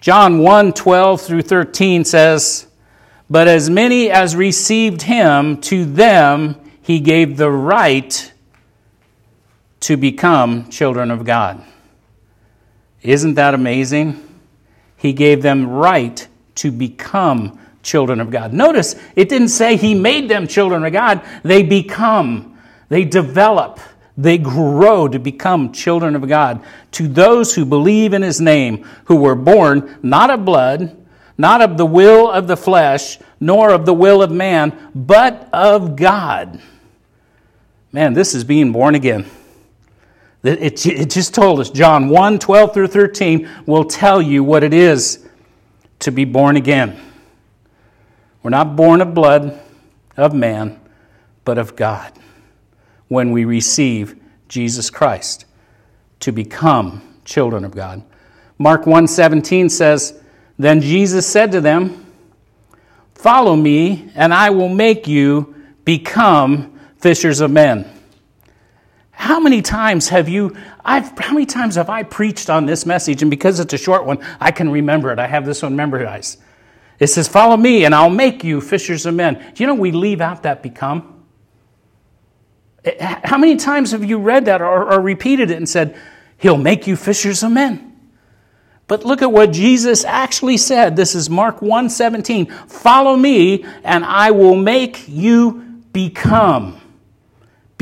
John 0.01 0.41
1 0.41 0.73
12 0.73 1.21
through 1.21 1.43
13 1.43 2.05
says, 2.05 2.67
But 3.31 3.47
as 3.47 3.71
many 3.71 4.11
as 4.11 4.35
received 4.35 5.03
him, 5.03 5.61
to 5.63 5.85
them 5.85 6.57
he 6.83 7.01
gave 7.01 7.37
the 7.37 7.51
right 7.51 8.33
to 9.81 9.97
become 9.97 10.69
children 10.69 11.11
of 11.11 11.25
God. 11.25 11.63
Isn't 13.03 13.35
that 13.35 13.55
amazing? 13.55 14.23
He 14.97 15.13
gave 15.13 15.43
them 15.43 15.69
right 15.69 16.27
to 16.57 16.71
become 16.71 17.59
children 17.83 18.21
of 18.21 18.31
God. 18.31 18.53
Notice 18.53 18.95
it 19.17 19.29
didn't 19.29 19.49
say 19.49 19.77
he 19.77 19.95
made 19.95 20.29
them 20.29 20.47
children 20.47 20.85
of 20.85 20.93
God, 20.93 21.23
they 21.43 21.63
become, 21.63 22.57
they 22.89 23.05
develop, 23.05 23.81
they 24.17 24.39
grow 24.39 25.09
to 25.09 25.19
become 25.19 25.73
children 25.73 26.15
of 26.15 26.29
God 26.29 26.63
to 26.93 27.09
those 27.09 27.55
who 27.55 27.65
believe 27.65 28.13
in 28.13 28.23
his 28.23 28.41
name, 28.41 28.87
who 29.07 29.17
were 29.17 29.35
born 29.35 29.99
not 30.03 30.31
of 30.31 30.45
blood, 30.45 30.97
not 31.39 31.61
of 31.61 31.77
the 31.77 31.87
will 31.87 32.31
of 32.31 32.47
the 32.47 32.57
flesh, 32.57 33.19
nor 33.41 33.71
of 33.71 33.87
the 33.87 33.95
will 33.95 34.23
of 34.23 34.31
man, 34.31 34.91
but 34.95 35.49
of 35.53 35.97
God. 35.97 36.61
Man, 37.93 38.15
this 38.15 38.35
is 38.35 38.43
being 38.43 38.73
born 38.73 38.95
again. 38.95 39.27
It, 40.43 40.87
it 40.87 41.11
just 41.11 41.35
told 41.35 41.61
us, 41.61 41.71
John 41.71 42.09
1 42.09 42.39
12 42.39 42.75
through 42.75 42.87
13 42.89 43.49
will 43.67 43.85
tell 43.85 44.21
you 44.21 44.43
what 44.43 44.65
it 44.65 44.73
is 44.73 45.29
to 46.01 46.11
be 46.11 46.25
born 46.25 46.57
again. 46.57 46.99
We're 48.43 48.51
not 48.51 48.75
born 48.75 49.03
of 49.03 49.15
blood, 49.15 49.61
of 50.17 50.35
man, 50.35 50.81
but 51.45 51.59
of 51.59 51.77
God 51.77 52.13
when 53.09 53.31
we 53.31 53.45
receive 53.45 54.19
Jesus 54.49 54.91
Christ 54.91 55.45
to 56.21 56.33
become 56.33 57.03
children 57.25 57.65
of 57.65 57.73
God. 57.73 58.03
Mark 58.59 58.87
1:17 58.87 59.69
says, 59.69 60.15
"Then 60.59 60.81
Jesus 60.81 61.27
said 61.27 61.53
to 61.53 61.61
them, 61.61 62.07
"Follow 63.15 63.55
me, 63.55 64.11
and 64.15 64.33
I 64.33 64.51
will 64.51 64.69
make 64.69 65.07
you 65.07 65.55
become 65.85 66.72
fishers 67.03 67.41
of 67.41 67.51
men. 67.51 67.85
How 69.11 69.41
many 69.41 69.61
times 69.61 70.09
have 70.09 70.29
you, 70.29 70.57
I've, 70.85 71.19
how 71.19 71.35
many 71.35 71.47
times 71.47 71.75
have 71.75 71.91
I 71.91 72.05
preached 72.05 72.49
on 72.49 72.65
this 72.65 72.87
message? 72.87 73.23
And 73.23 73.31
because 73.31 73.61
it's 73.61 73.75
a 73.75 73.79
short 73.79 74.07
one, 74.07 74.19
I 74.41 74.53
can 74.53 74.71
remember 74.71 75.13
it. 75.13 75.19
I 75.19 75.27
have 75.27 75.45
this 75.45 75.63
one 75.63 75.75
memorized. 75.77 76.41
It 77.01 77.09
says, 77.09 77.27
Follow 77.27 77.57
me, 77.57 77.85
and 77.85 77.95
I'll 77.95 78.09
make 78.09 78.45
you 78.45 78.61
fishers 78.61 79.05
of 79.05 79.15
men. 79.15 79.35
Do 79.55 79.63
you 79.63 79.67
know 79.67 79.75
we 79.75 79.91
leave 79.91 80.21
out 80.21 80.45
that 80.45 80.63
become? 80.63 81.25
Eh, 82.85 83.21
how 83.25 83.37
many 83.37 83.57
times 83.57 83.91
have 83.91 84.05
you 84.05 84.19
read 84.19 84.45
that 84.45 84.63
or, 84.63 84.93
or 84.93 85.01
repeated 85.01 85.51
it 85.51 85.57
and 85.57 85.69
said, 85.69 85.97
He'll 86.39 86.57
make 86.57 86.87
you 86.87 86.95
fishers 86.95 87.43
of 87.43 87.51
men? 87.51 87.97
But 88.87 89.05
look 89.05 89.23
at 89.23 89.33
what 89.33 89.53
Jesus 89.53 90.05
actually 90.05 90.57
said. 90.57 90.97
This 90.97 91.15
is 91.15 91.29
Mark 91.29 91.61
1:17. 91.61 92.51
Follow 92.69 93.17
me, 93.17 93.65
and 93.83 94.05
I 94.05 94.31
will 94.31 94.57
make 94.57 95.09
you 95.09 95.83
become 95.93 96.82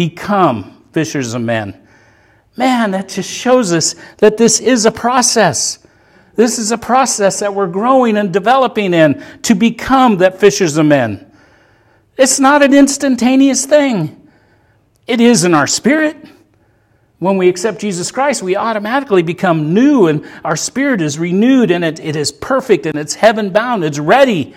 become 0.00 0.82
fishers 0.92 1.34
of 1.34 1.42
men. 1.42 1.86
Man, 2.56 2.92
that 2.92 3.10
just 3.10 3.30
shows 3.30 3.70
us 3.70 3.94
that 4.16 4.38
this 4.38 4.58
is 4.58 4.86
a 4.86 4.90
process. 4.90 5.86
This 6.36 6.58
is 6.58 6.72
a 6.72 6.78
process 6.78 7.40
that 7.40 7.54
we're 7.54 7.66
growing 7.66 8.16
and 8.16 8.32
developing 8.32 8.94
in 8.94 9.22
to 9.42 9.54
become 9.54 10.16
that 10.16 10.40
fishers 10.40 10.78
of 10.78 10.86
men. 10.86 11.30
It's 12.16 12.40
not 12.40 12.62
an 12.62 12.72
instantaneous 12.72 13.66
thing. 13.66 14.26
It 15.06 15.20
is 15.20 15.44
in 15.44 15.52
our 15.52 15.66
spirit. 15.66 16.16
When 17.18 17.36
we 17.36 17.50
accept 17.50 17.78
Jesus 17.78 18.10
Christ, 18.10 18.42
we 18.42 18.56
automatically 18.56 19.22
become 19.22 19.74
new 19.74 20.06
and 20.06 20.26
our 20.42 20.56
spirit 20.56 21.02
is 21.02 21.18
renewed 21.18 21.70
and 21.70 21.84
it, 21.84 22.00
it 22.00 22.16
is 22.16 22.32
perfect 22.32 22.86
and 22.86 22.98
it's 22.98 23.16
heaven 23.16 23.50
bound, 23.50 23.84
it's 23.84 23.98
ready. 23.98 24.54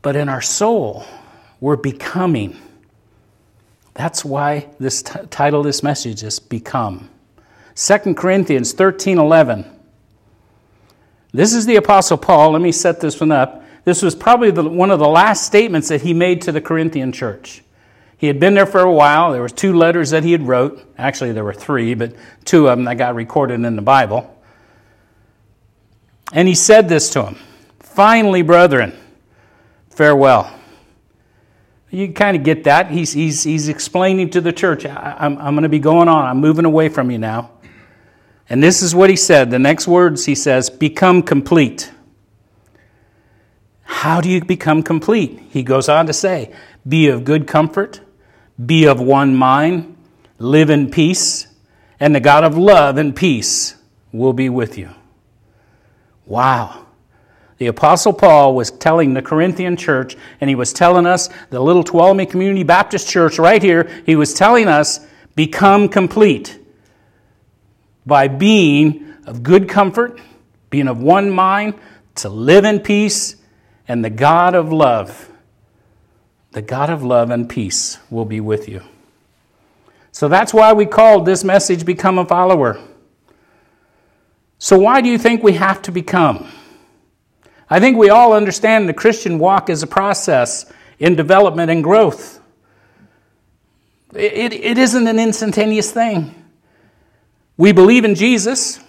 But 0.00 0.14
in 0.14 0.28
our 0.28 0.42
soul, 0.42 1.04
we're 1.58 1.74
becoming. 1.74 2.56
That's 3.98 4.24
why 4.24 4.68
this 4.78 5.02
t- 5.02 5.18
title 5.28 5.64
this 5.64 5.82
message 5.82 6.22
is 6.22 6.38
Become. 6.38 7.10
2 7.74 8.14
Corinthians 8.14 8.72
13 8.72 9.18
11. 9.18 9.66
This 11.32 11.52
is 11.52 11.66
the 11.66 11.74
Apostle 11.74 12.16
Paul. 12.16 12.52
Let 12.52 12.62
me 12.62 12.70
set 12.70 13.00
this 13.00 13.18
one 13.18 13.32
up. 13.32 13.64
This 13.82 14.00
was 14.00 14.14
probably 14.14 14.52
the, 14.52 14.62
one 14.62 14.92
of 14.92 15.00
the 15.00 15.08
last 15.08 15.44
statements 15.46 15.88
that 15.88 16.02
he 16.02 16.14
made 16.14 16.42
to 16.42 16.52
the 16.52 16.60
Corinthian 16.60 17.10
church. 17.10 17.64
He 18.16 18.28
had 18.28 18.38
been 18.38 18.54
there 18.54 18.66
for 18.66 18.82
a 18.82 18.92
while. 18.92 19.32
There 19.32 19.42
was 19.42 19.52
two 19.52 19.76
letters 19.76 20.10
that 20.10 20.22
he 20.22 20.30
had 20.30 20.46
wrote. 20.46 20.80
Actually, 20.96 21.32
there 21.32 21.44
were 21.44 21.52
three, 21.52 21.94
but 21.94 22.14
two 22.44 22.68
of 22.68 22.78
them 22.78 22.84
that 22.84 22.98
got 22.98 23.16
recorded 23.16 23.64
in 23.64 23.74
the 23.74 23.82
Bible. 23.82 24.32
And 26.32 26.46
he 26.46 26.54
said 26.54 26.88
this 26.88 27.10
to 27.10 27.22
them 27.22 27.36
Finally, 27.80 28.42
brethren, 28.42 28.96
farewell. 29.90 30.57
You 31.90 32.12
kind 32.12 32.36
of 32.36 32.42
get 32.44 32.64
that. 32.64 32.90
He's, 32.90 33.12
he's, 33.12 33.42
he's 33.42 33.68
explaining 33.68 34.30
to 34.30 34.40
the 34.40 34.52
church, 34.52 34.84
I, 34.84 35.16
I'm, 35.18 35.38
I'm 35.38 35.54
going 35.54 35.62
to 35.62 35.68
be 35.68 35.78
going 35.78 36.08
on. 36.08 36.26
I'm 36.26 36.38
moving 36.38 36.64
away 36.64 36.88
from 36.88 37.10
you 37.10 37.18
now. 37.18 37.50
And 38.50 38.62
this 38.62 38.82
is 38.82 38.94
what 38.94 39.10
he 39.10 39.16
said. 39.16 39.50
The 39.50 39.58
next 39.58 39.86
words 39.86 40.24
he 40.24 40.34
says, 40.34 40.70
become 40.70 41.22
complete. 41.22 41.90
How 43.82 44.20
do 44.20 44.28
you 44.28 44.44
become 44.44 44.82
complete? 44.82 45.40
He 45.50 45.62
goes 45.62 45.88
on 45.88 46.06
to 46.06 46.12
say, 46.12 46.54
be 46.86 47.08
of 47.08 47.24
good 47.24 47.46
comfort, 47.46 48.00
be 48.64 48.86
of 48.86 49.00
one 49.00 49.34
mind, 49.34 49.96
live 50.38 50.70
in 50.70 50.90
peace, 50.90 51.46
and 51.98 52.14
the 52.14 52.20
God 52.20 52.44
of 52.44 52.56
love 52.56 52.96
and 52.96 53.14
peace 53.16 53.76
will 54.12 54.32
be 54.32 54.48
with 54.48 54.78
you. 54.78 54.90
Wow. 56.26 56.86
The 57.58 57.66
Apostle 57.66 58.12
Paul 58.12 58.54
was 58.54 58.70
telling 58.70 59.14
the 59.14 59.22
Corinthian 59.22 59.76
church, 59.76 60.16
and 60.40 60.48
he 60.48 60.54
was 60.54 60.72
telling 60.72 61.06
us, 61.06 61.28
the 61.50 61.60
little 61.60 61.82
Tuolumne 61.82 62.30
Community 62.30 62.62
Baptist 62.62 63.08
Church 63.08 63.38
right 63.38 63.62
here, 63.62 63.90
he 64.06 64.14
was 64.16 64.32
telling 64.32 64.68
us, 64.68 65.00
become 65.34 65.88
complete 65.88 66.58
by 68.06 68.28
being 68.28 69.14
of 69.26 69.42
good 69.42 69.68
comfort, 69.68 70.20
being 70.70 70.88
of 70.88 71.02
one 71.02 71.30
mind, 71.30 71.74
to 72.16 72.28
live 72.28 72.64
in 72.64 72.80
peace, 72.80 73.36
and 73.88 74.04
the 74.04 74.10
God 74.10 74.54
of 74.54 74.72
love, 74.72 75.30
the 76.52 76.62
God 76.62 76.90
of 76.90 77.02
love 77.02 77.30
and 77.30 77.48
peace 77.48 77.98
will 78.10 78.24
be 78.24 78.40
with 78.40 78.68
you. 78.68 78.82
So 80.12 80.28
that's 80.28 80.54
why 80.54 80.72
we 80.72 80.86
called 80.86 81.26
this 81.26 81.44
message 81.44 81.84
Become 81.84 82.18
a 82.18 82.24
Follower. 82.24 82.80
So, 84.58 84.76
why 84.76 85.00
do 85.00 85.08
you 85.08 85.18
think 85.18 85.44
we 85.44 85.52
have 85.52 85.80
to 85.82 85.92
become? 85.92 86.48
I 87.70 87.80
think 87.80 87.96
we 87.96 88.10
all 88.10 88.32
understand 88.32 88.88
the 88.88 88.94
Christian 88.94 89.38
walk 89.38 89.68
is 89.68 89.82
a 89.82 89.86
process 89.86 90.70
in 90.98 91.16
development 91.16 91.70
and 91.70 91.84
growth. 91.84 92.40
It, 94.14 94.52
it 94.52 94.78
isn't 94.78 95.06
an 95.06 95.18
instantaneous 95.18 95.92
thing. 95.92 96.34
We 97.56 97.72
believe 97.72 98.04
in 98.04 98.14
Jesus. 98.14 98.80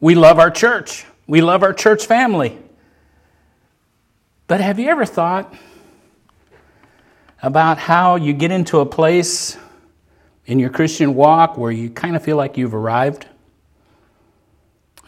We 0.00 0.14
love 0.14 0.38
our 0.38 0.50
church. 0.50 1.06
We 1.26 1.40
love 1.40 1.62
our 1.62 1.72
church 1.72 2.06
family. 2.06 2.58
But 4.46 4.60
have 4.60 4.78
you 4.78 4.88
ever 4.88 5.06
thought 5.06 5.54
about 7.42 7.78
how 7.78 8.16
you 8.16 8.34
get 8.34 8.50
into 8.50 8.80
a 8.80 8.86
place 8.86 9.56
in 10.44 10.58
your 10.58 10.68
Christian 10.68 11.14
walk 11.14 11.56
where 11.56 11.72
you 11.72 11.88
kind 11.88 12.16
of 12.16 12.22
feel 12.22 12.36
like 12.36 12.58
you've 12.58 12.74
arrived? 12.74 13.26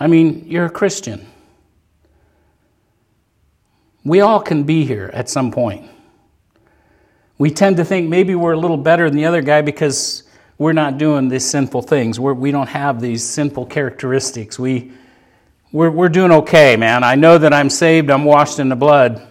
I 0.01 0.07
mean, 0.07 0.47
you're 0.47 0.65
a 0.65 0.71
Christian. 0.71 1.27
We 4.07 4.21
all 4.21 4.39
can 4.39 4.63
be 4.63 4.85
here 4.85 5.11
at 5.13 5.29
some 5.29 5.51
point. 5.51 5.91
We 7.39 7.51
tend 7.51 7.79
to 7.79 7.85
think 7.85 8.09
maybe 8.09 8.37
we're 8.37 8.53
a 8.53 8.57
little 8.57 8.77
better 8.77 9.11
than 9.11 9.17
the 9.17 9.25
other 9.25 9.43
guy 9.43 9.63
because 9.63 10.23
we're 10.59 10.75
not 10.75 10.97
doing 10.97 11.29
these 11.29 11.45
sinful 11.45 11.83
things. 11.83 12.21
We're, 12.21 12.33
we 12.33 12.53
do 12.53 12.59
not 12.59 12.69
have 12.69 13.01
these 13.01 13.29
sinful 13.29 13.67
characteristics. 13.67 14.61
We, 14.61 14.93
we're, 15.73 15.91
we're 15.91 16.09
doing 16.09 16.31
okay, 16.31 16.77
man. 16.77 17.03
I 17.03 17.17
know 17.17 17.37
that 17.37 17.53
I'm 17.53 17.69
saved, 17.69 18.09
I'm 18.09 18.25
washed 18.25 18.61
in 18.61 18.69
the 18.69 18.77
blood. 18.77 19.27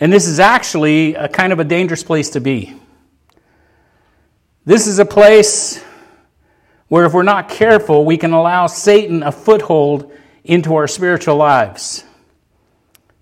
And 0.00 0.10
this 0.10 0.26
is 0.26 0.40
actually 0.40 1.14
a 1.14 1.28
kind 1.28 1.52
of 1.52 1.60
a 1.60 1.64
dangerous 1.64 2.02
place 2.02 2.30
to 2.30 2.40
be. 2.40 2.74
This 4.64 4.86
is 4.86 5.00
a 5.00 5.04
place 5.04 5.84
where, 6.88 7.04
if 7.04 7.12
we're 7.12 7.24
not 7.24 7.50
careful, 7.50 8.06
we 8.06 8.16
can 8.16 8.32
allow 8.32 8.68
Satan 8.68 9.22
a 9.22 9.30
foothold 9.30 10.10
into 10.44 10.76
our 10.76 10.88
spiritual 10.88 11.36
lives 11.36 12.04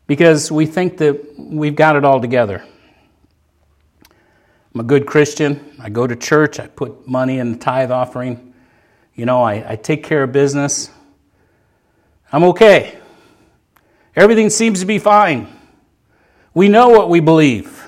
because 0.09 0.50
we 0.50 0.67
think 0.67 0.97
that 0.97 1.38
we've 1.38 1.77
got 1.77 1.95
it 1.95 2.05
all 2.05 2.21
together. 2.21 2.65
I'm 4.75 4.81
a 4.81 4.85
good 4.85 5.07
Christian. 5.07 5.77
I 5.79 5.91
go 5.91 6.07
to 6.07 6.17
church. 6.17 6.59
I 6.59 6.67
put 6.67 7.07
money 7.07 7.38
in 7.38 7.53
the 7.53 7.59
tithe 7.59 7.93
offering. 7.93 8.55
You 9.15 9.27
know, 9.27 9.43
I, 9.43 9.73
I 9.73 9.77
take 9.77 10.03
care 10.03 10.25
of 10.25 10.33
business. 10.33 10.91
I'm 12.33 12.43
okay. 12.45 12.99
Everything 14.17 14.50
seems 14.50 14.81
to 14.81 14.87
be 14.87 14.99
fine. 14.99 15.47
We 16.55 16.69
know 16.69 16.88
what 16.88 17.11
we 17.11 17.21
believe. 17.21 17.87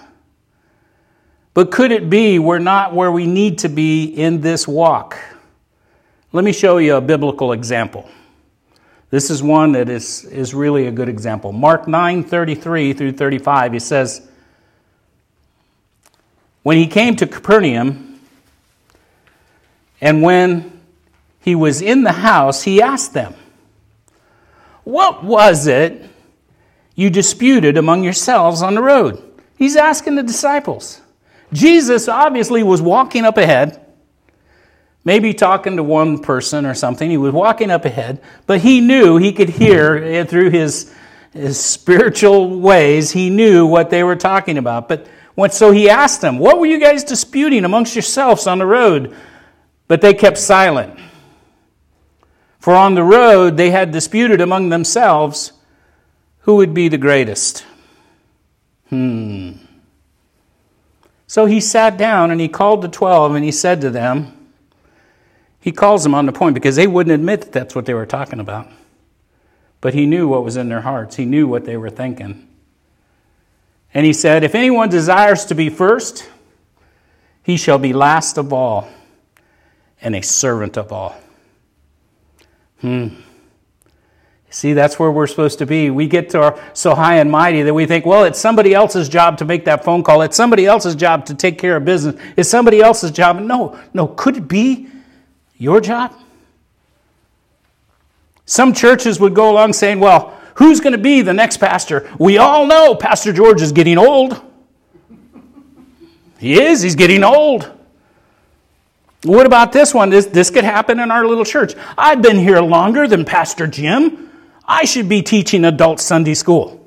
But 1.55 1.71
could 1.71 1.91
it 1.91 2.09
be 2.09 2.39
we're 2.39 2.59
not 2.59 2.95
where 2.95 3.11
we 3.11 3.27
need 3.27 3.59
to 3.59 3.69
be 3.69 4.05
in 4.05 4.41
this 4.41 4.69
walk? 4.69 5.19
Let 6.33 6.45
me 6.45 6.53
show 6.53 6.79
you 6.79 6.97
a 6.97 7.00
biblical 7.00 7.53
example. 7.53 8.09
This 9.11 9.29
is 9.29 9.43
one 9.43 9.73
that 9.73 9.88
is, 9.88 10.25
is 10.25 10.55
really 10.55 10.87
a 10.87 10.93
good 10.93 11.09
example. 11.09 11.52
Mark 11.52 11.88
9 11.88 12.23
33 12.23 12.93
through 12.93 13.13
35, 13.13 13.73
he 13.73 13.78
says, 13.80 14.28
When 16.63 16.76
he 16.76 16.87
came 16.87 17.17
to 17.17 17.26
Capernaum, 17.26 18.21
and 20.00 20.23
when 20.23 20.80
he 21.41 21.54
was 21.54 21.82
in 21.82 22.04
the 22.04 22.13
house, 22.13 22.63
he 22.63 22.80
asked 22.80 23.13
them, 23.13 23.35
What 24.85 25.25
was 25.25 25.67
it 25.67 26.08
you 26.95 27.11
disputed 27.11 27.76
among 27.76 28.04
yourselves 28.04 28.63
on 28.63 28.75
the 28.75 28.82
road? 28.82 29.23
He's 29.56 29.75
asking 29.75 30.15
the 30.15 30.23
disciples. 30.23 31.00
Jesus 31.52 32.08
obviously 32.08 32.63
was 32.63 32.80
walking 32.80 33.25
up 33.25 33.37
ahead 33.37 33.79
maybe 35.04 35.32
talking 35.32 35.76
to 35.76 35.82
one 35.82 36.19
person 36.19 36.67
or 36.67 36.75
something. 36.75 37.10
He 37.10 37.17
was 37.17 37.32
walking 37.32 37.71
up 37.71 37.84
ahead, 37.84 38.21
but 38.47 38.60
he 38.60 38.80
knew 38.80 39.17
he 39.17 39.32
could 39.32 39.49
hear 39.49 40.25
through 40.25 40.50
his, 40.50 40.95
his 41.32 41.58
spiritual 41.58 42.60
ways, 42.60 43.10
he 43.10 43.30
knew 43.30 43.67
what 43.67 43.91
they 43.91 44.02
were 44.02 44.17
talking 44.17 44.58
about. 44.58 44.89
But 44.89 45.06
when, 45.34 45.50
so 45.50 45.71
he 45.71 45.89
asked 45.89 46.21
them, 46.21 46.39
What 46.39 46.58
were 46.58 46.67
you 46.67 46.80
guys 46.80 47.04
disputing 47.04 47.65
amongst 47.65 47.95
yourselves 47.95 48.47
on 48.47 48.58
the 48.58 48.67
road? 48.67 49.17
But 49.89 50.00
they 50.00 50.15
kept 50.15 50.39
silent. 50.39 50.99
For 52.58 52.75
on 52.75 52.95
the 52.95 53.02
road 53.02 53.56
they 53.56 53.71
had 53.71 53.91
disputed 53.91 54.41
among 54.41 54.69
themselves 54.69 55.52
who 56.41 56.56
would 56.56 56.75
be 56.75 56.89
the 56.89 56.99
greatest. 56.99 57.65
Hmm. 58.91 59.52
So 61.26 61.47
he 61.47 61.60
sat 61.60 61.97
down 61.97 62.30
and 62.30 62.41
he 62.41 62.49
called 62.49 62.82
the 62.82 62.89
twelve 62.89 63.34
and 63.34 63.45
he 63.45 63.52
said 63.52 63.80
to 63.80 63.91
them, 63.91 64.40
he 65.61 65.73
calls 65.73 66.03
them 66.03 66.15
on 66.15 66.27
the 66.27 66.33
point 66.33 66.55
because 66.55 66.77
they 66.77 66.87
wouldn't 66.87 67.15
admit 67.15 67.43
that 67.43 67.53
that's 67.53 67.75
what 67.75 67.87
they 67.87 67.95
were 67.95 68.07
talking 68.07 68.41
about. 68.41 68.69
But 69.81 69.95
he 69.95 70.07
knew 70.07 70.29
what 70.29 70.45
was 70.45 70.57
in 70.57 70.69
their 70.69 70.81
hearts, 70.81 71.17
he 71.17 71.25
knew 71.25 71.47
what 71.47 71.65
they 71.65 71.77
were 71.77 71.91
thinking. 71.91 72.49
And 73.93 74.07
he 74.07 74.13
said, 74.13 74.45
If 74.45 74.55
anyone 74.55 74.89
desires 74.89 75.45
to 75.47 75.55
be 75.55 75.69
first, 75.69 76.29
he 77.43 77.57
shall 77.57 77.79
be 77.79 77.93
last 77.93 78.39
of 78.39 78.53
all 78.53 78.89
and 80.01 80.15
a 80.15 80.23
servant 80.23 80.79
of 80.79 80.93
all. 80.93 81.17
Hmm. 82.81 83.09
See, 84.53 84.73
that's 84.73 84.99
where 84.99 85.11
we're 85.11 85.29
supposed 85.29 85.59
to 85.61 85.67
be. 85.67 85.91
We 85.91 86.09
get 86.09 86.31
to 86.31 86.43
our 86.43 86.61
so 86.73 86.95
high 86.95 87.17
and 87.17 87.31
mighty 87.31 87.63
that 87.63 87.73
we 87.73 87.87
think, 87.87 88.05
well, 88.05 88.25
it's 88.25 88.39
somebody 88.39 88.75
else's 88.75 89.09
job 89.09 89.39
to 89.39 89.45
make 89.45 89.65
that 89.67 89.85
phone 89.85 90.03
call. 90.03 90.23
It's 90.23 90.37
somebody 90.37 90.67
else's 90.67 90.97
job 90.97 91.25
to 91.27 91.35
take 91.35 91.57
care 91.57 91.77
of 91.77 91.85
business. 91.85 92.21
It's 92.37 92.49
somebody 92.49 92.81
else's 92.81 93.13
job. 93.13 93.39
No, 93.39 93.79
no, 93.95 94.09
could 94.09 94.39
it 94.39 94.49
be 94.49 94.89
your 95.61 95.81
job? 95.81 96.13
Some 98.47 98.73
churches 98.73 99.21
would 99.21 99.35
go 99.35 99.53
along 99.53 99.75
saying, 99.75 100.01
well, 100.01 100.37
who's 100.55 100.81
going 100.81 100.95
to 100.95 100.99
be 100.99 101.21
the 101.21 101.33
next 101.33 101.59
pastor? 101.59 102.11
We 102.19 102.39
all 102.39 102.67
know 102.67 102.97
Pastor 102.97 103.33
George 103.33 103.63
is 103.63 103.71
getting 103.71 103.97
old. 103.97 104.43
He 106.39 106.61
is, 106.61 106.81
he's 106.81 106.97
getting 106.97 107.23
old. 107.23 107.71
What 109.23 109.47
about 109.47 109.73
this 109.73 109.93
one? 109.93 110.09
This, 110.09 110.27
this 110.27 110.51
could 110.51 110.65
happen 110.65 110.99
in 110.99 111.11
our 111.11 111.27
little 111.27 111.45
church. 111.45 111.75
I've 111.97 112.23
been 112.23 112.39
here 112.39 112.61
longer 112.61 113.07
than 113.07 113.27
Pastor 113.27 113.67
Jim. 113.67 114.31
I 114.67 114.87
should 114.87 115.09
be 115.09 115.21
teaching 115.23 115.65
adult 115.67 116.01
Sunday 116.01 116.35
school. 116.35 116.85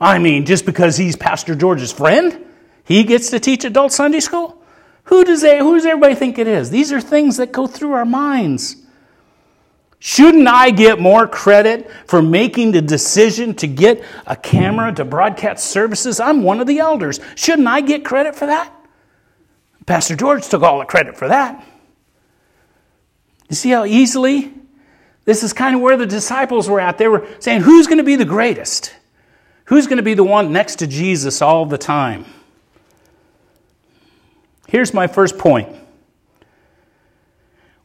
I 0.00 0.18
mean, 0.18 0.46
just 0.46 0.64
because 0.64 0.96
he's 0.96 1.16
Pastor 1.16 1.56
George's 1.56 1.92
friend, 1.92 2.46
he 2.84 3.02
gets 3.02 3.30
to 3.30 3.40
teach 3.40 3.64
adult 3.64 3.90
Sunday 3.90 4.20
school? 4.20 4.62
Who 5.04 5.24
does, 5.24 5.42
they, 5.42 5.58
who 5.58 5.74
does 5.74 5.86
everybody 5.86 6.14
think 6.14 6.38
it 6.38 6.46
is? 6.46 6.70
These 6.70 6.92
are 6.92 7.00
things 7.00 7.36
that 7.36 7.52
go 7.52 7.66
through 7.66 7.92
our 7.92 8.04
minds. 8.04 8.76
Shouldn't 9.98 10.48
I 10.48 10.70
get 10.70 11.00
more 11.00 11.26
credit 11.26 11.90
for 12.06 12.20
making 12.20 12.72
the 12.72 12.82
decision 12.82 13.54
to 13.54 13.66
get 13.66 14.04
a 14.26 14.36
camera 14.36 14.92
to 14.94 15.04
broadcast 15.04 15.66
services? 15.66 16.20
I'm 16.20 16.42
one 16.42 16.60
of 16.60 16.66
the 16.66 16.78
elders. 16.78 17.20
Shouldn't 17.36 17.68
I 17.68 17.80
get 17.80 18.04
credit 18.04 18.34
for 18.34 18.46
that? 18.46 18.70
Pastor 19.86 20.16
George 20.16 20.46
took 20.48 20.62
all 20.62 20.78
the 20.78 20.84
credit 20.84 21.16
for 21.16 21.28
that. 21.28 21.64
You 23.48 23.56
see 23.56 23.70
how 23.70 23.84
easily? 23.84 24.52
This 25.24 25.42
is 25.42 25.52
kind 25.52 25.74
of 25.74 25.80
where 25.80 25.96
the 25.96 26.06
disciples 26.06 26.68
were 26.68 26.80
at. 26.80 26.98
They 26.98 27.08
were 27.08 27.26
saying, 27.38 27.62
Who's 27.62 27.86
going 27.86 27.98
to 27.98 28.04
be 28.04 28.16
the 28.16 28.24
greatest? 28.24 28.94
Who's 29.66 29.86
going 29.86 29.96
to 29.96 30.02
be 30.02 30.14
the 30.14 30.24
one 30.24 30.52
next 30.52 30.76
to 30.76 30.86
Jesus 30.86 31.40
all 31.40 31.64
the 31.64 31.78
time? 31.78 32.26
Here's 34.74 34.92
my 34.92 35.06
first 35.06 35.38
point 35.38 35.68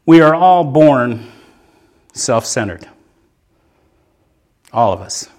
we 0.08 0.22
are 0.22 0.34
all 0.34 0.64
born 0.64 1.32
self 2.14 2.48
centered. 2.48 2.90
All 4.74 4.92
of 4.92 5.00
us. 5.00 5.30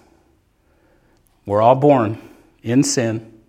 We're 1.44 1.60
all 1.60 1.74
born 1.74 2.18
in 2.62 2.84
sin 2.84 3.40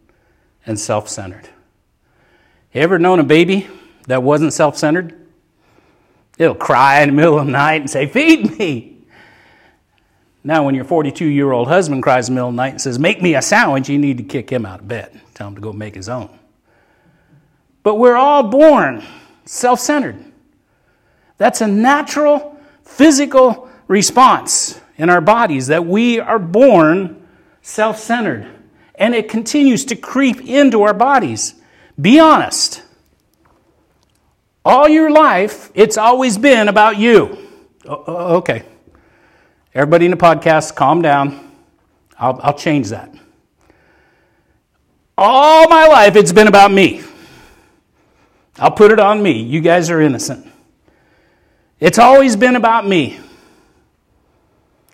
and 0.65 0.79
self 0.79 1.09
centered. 1.09 1.47
You 2.73 2.81
ever 2.81 2.97
known 2.97 3.19
a 3.19 3.23
baby 3.23 3.67
that 4.07 4.23
wasn't 4.23 4.53
self 4.53 4.79
centered? 4.79 5.15
It'll 6.39 6.55
cry 6.55 7.03
in 7.03 7.09
the 7.09 7.13
middle 7.13 7.37
of 7.37 7.45
the 7.45 7.51
night 7.51 7.81
and 7.81 7.89
say, 7.89 8.07
Feed 8.07 8.57
me. 8.57 9.05
Now, 10.43 10.65
when 10.65 10.73
your 10.73 10.85
42 10.85 11.23
year 11.23 11.51
old 11.51 11.67
husband 11.67 12.01
cries 12.01 12.29
in 12.29 12.33
the 12.33 12.39
middle 12.39 12.49
of 12.49 12.55
the 12.55 12.63
night 12.63 12.71
and 12.71 12.81
says, 12.81 12.97
Make 12.97 13.21
me 13.21 13.35
a 13.35 13.43
sandwich, 13.43 13.89
you 13.89 13.99
need 13.99 14.17
to 14.17 14.23
kick 14.23 14.49
him 14.49 14.65
out 14.65 14.79
of 14.79 14.87
bed. 14.87 15.21
Tell 15.35 15.49
him 15.49 15.53
to 15.53 15.61
go 15.61 15.71
make 15.71 15.93
his 15.93 16.09
own. 16.09 16.39
But 17.83 17.95
we're 17.95 18.15
all 18.15 18.43
born 18.43 19.03
self 19.45 19.79
centered. 19.79 20.23
That's 21.37 21.61
a 21.61 21.67
natural 21.67 22.59
physical 22.83 23.69
response 23.87 24.79
in 24.97 25.09
our 25.09 25.21
bodies 25.21 25.67
that 25.67 25.85
we 25.85 26.19
are 26.19 26.39
born 26.39 27.27
self 27.61 27.97
centered. 27.97 28.47
And 28.95 29.15
it 29.15 29.29
continues 29.29 29.85
to 29.85 29.95
creep 29.95 30.41
into 30.41 30.83
our 30.83 30.93
bodies. 30.93 31.55
Be 31.99 32.19
honest. 32.19 32.83
All 34.63 34.87
your 34.87 35.09
life, 35.09 35.71
it's 35.73 35.97
always 35.97 36.37
been 36.37 36.67
about 36.67 36.97
you. 36.97 37.37
Oh, 37.87 38.03
oh, 38.05 38.35
okay. 38.37 38.63
Everybody 39.73 40.05
in 40.05 40.11
the 40.11 40.17
podcast, 40.17 40.75
calm 40.75 41.01
down. 41.01 41.51
I'll, 42.19 42.39
I'll 42.43 42.57
change 42.57 42.89
that. 42.89 43.11
All 45.17 45.67
my 45.67 45.87
life, 45.87 46.15
it's 46.15 46.31
been 46.31 46.47
about 46.47 46.71
me. 46.71 47.01
I'll 48.57 48.71
put 48.71 48.91
it 48.91 48.99
on 48.99 49.21
me. 49.23 49.41
You 49.41 49.61
guys 49.61 49.89
are 49.89 50.01
innocent. 50.01 50.47
It's 51.79 51.97
always 51.97 52.35
been 52.35 52.55
about 52.55 52.87
me. 52.87 53.19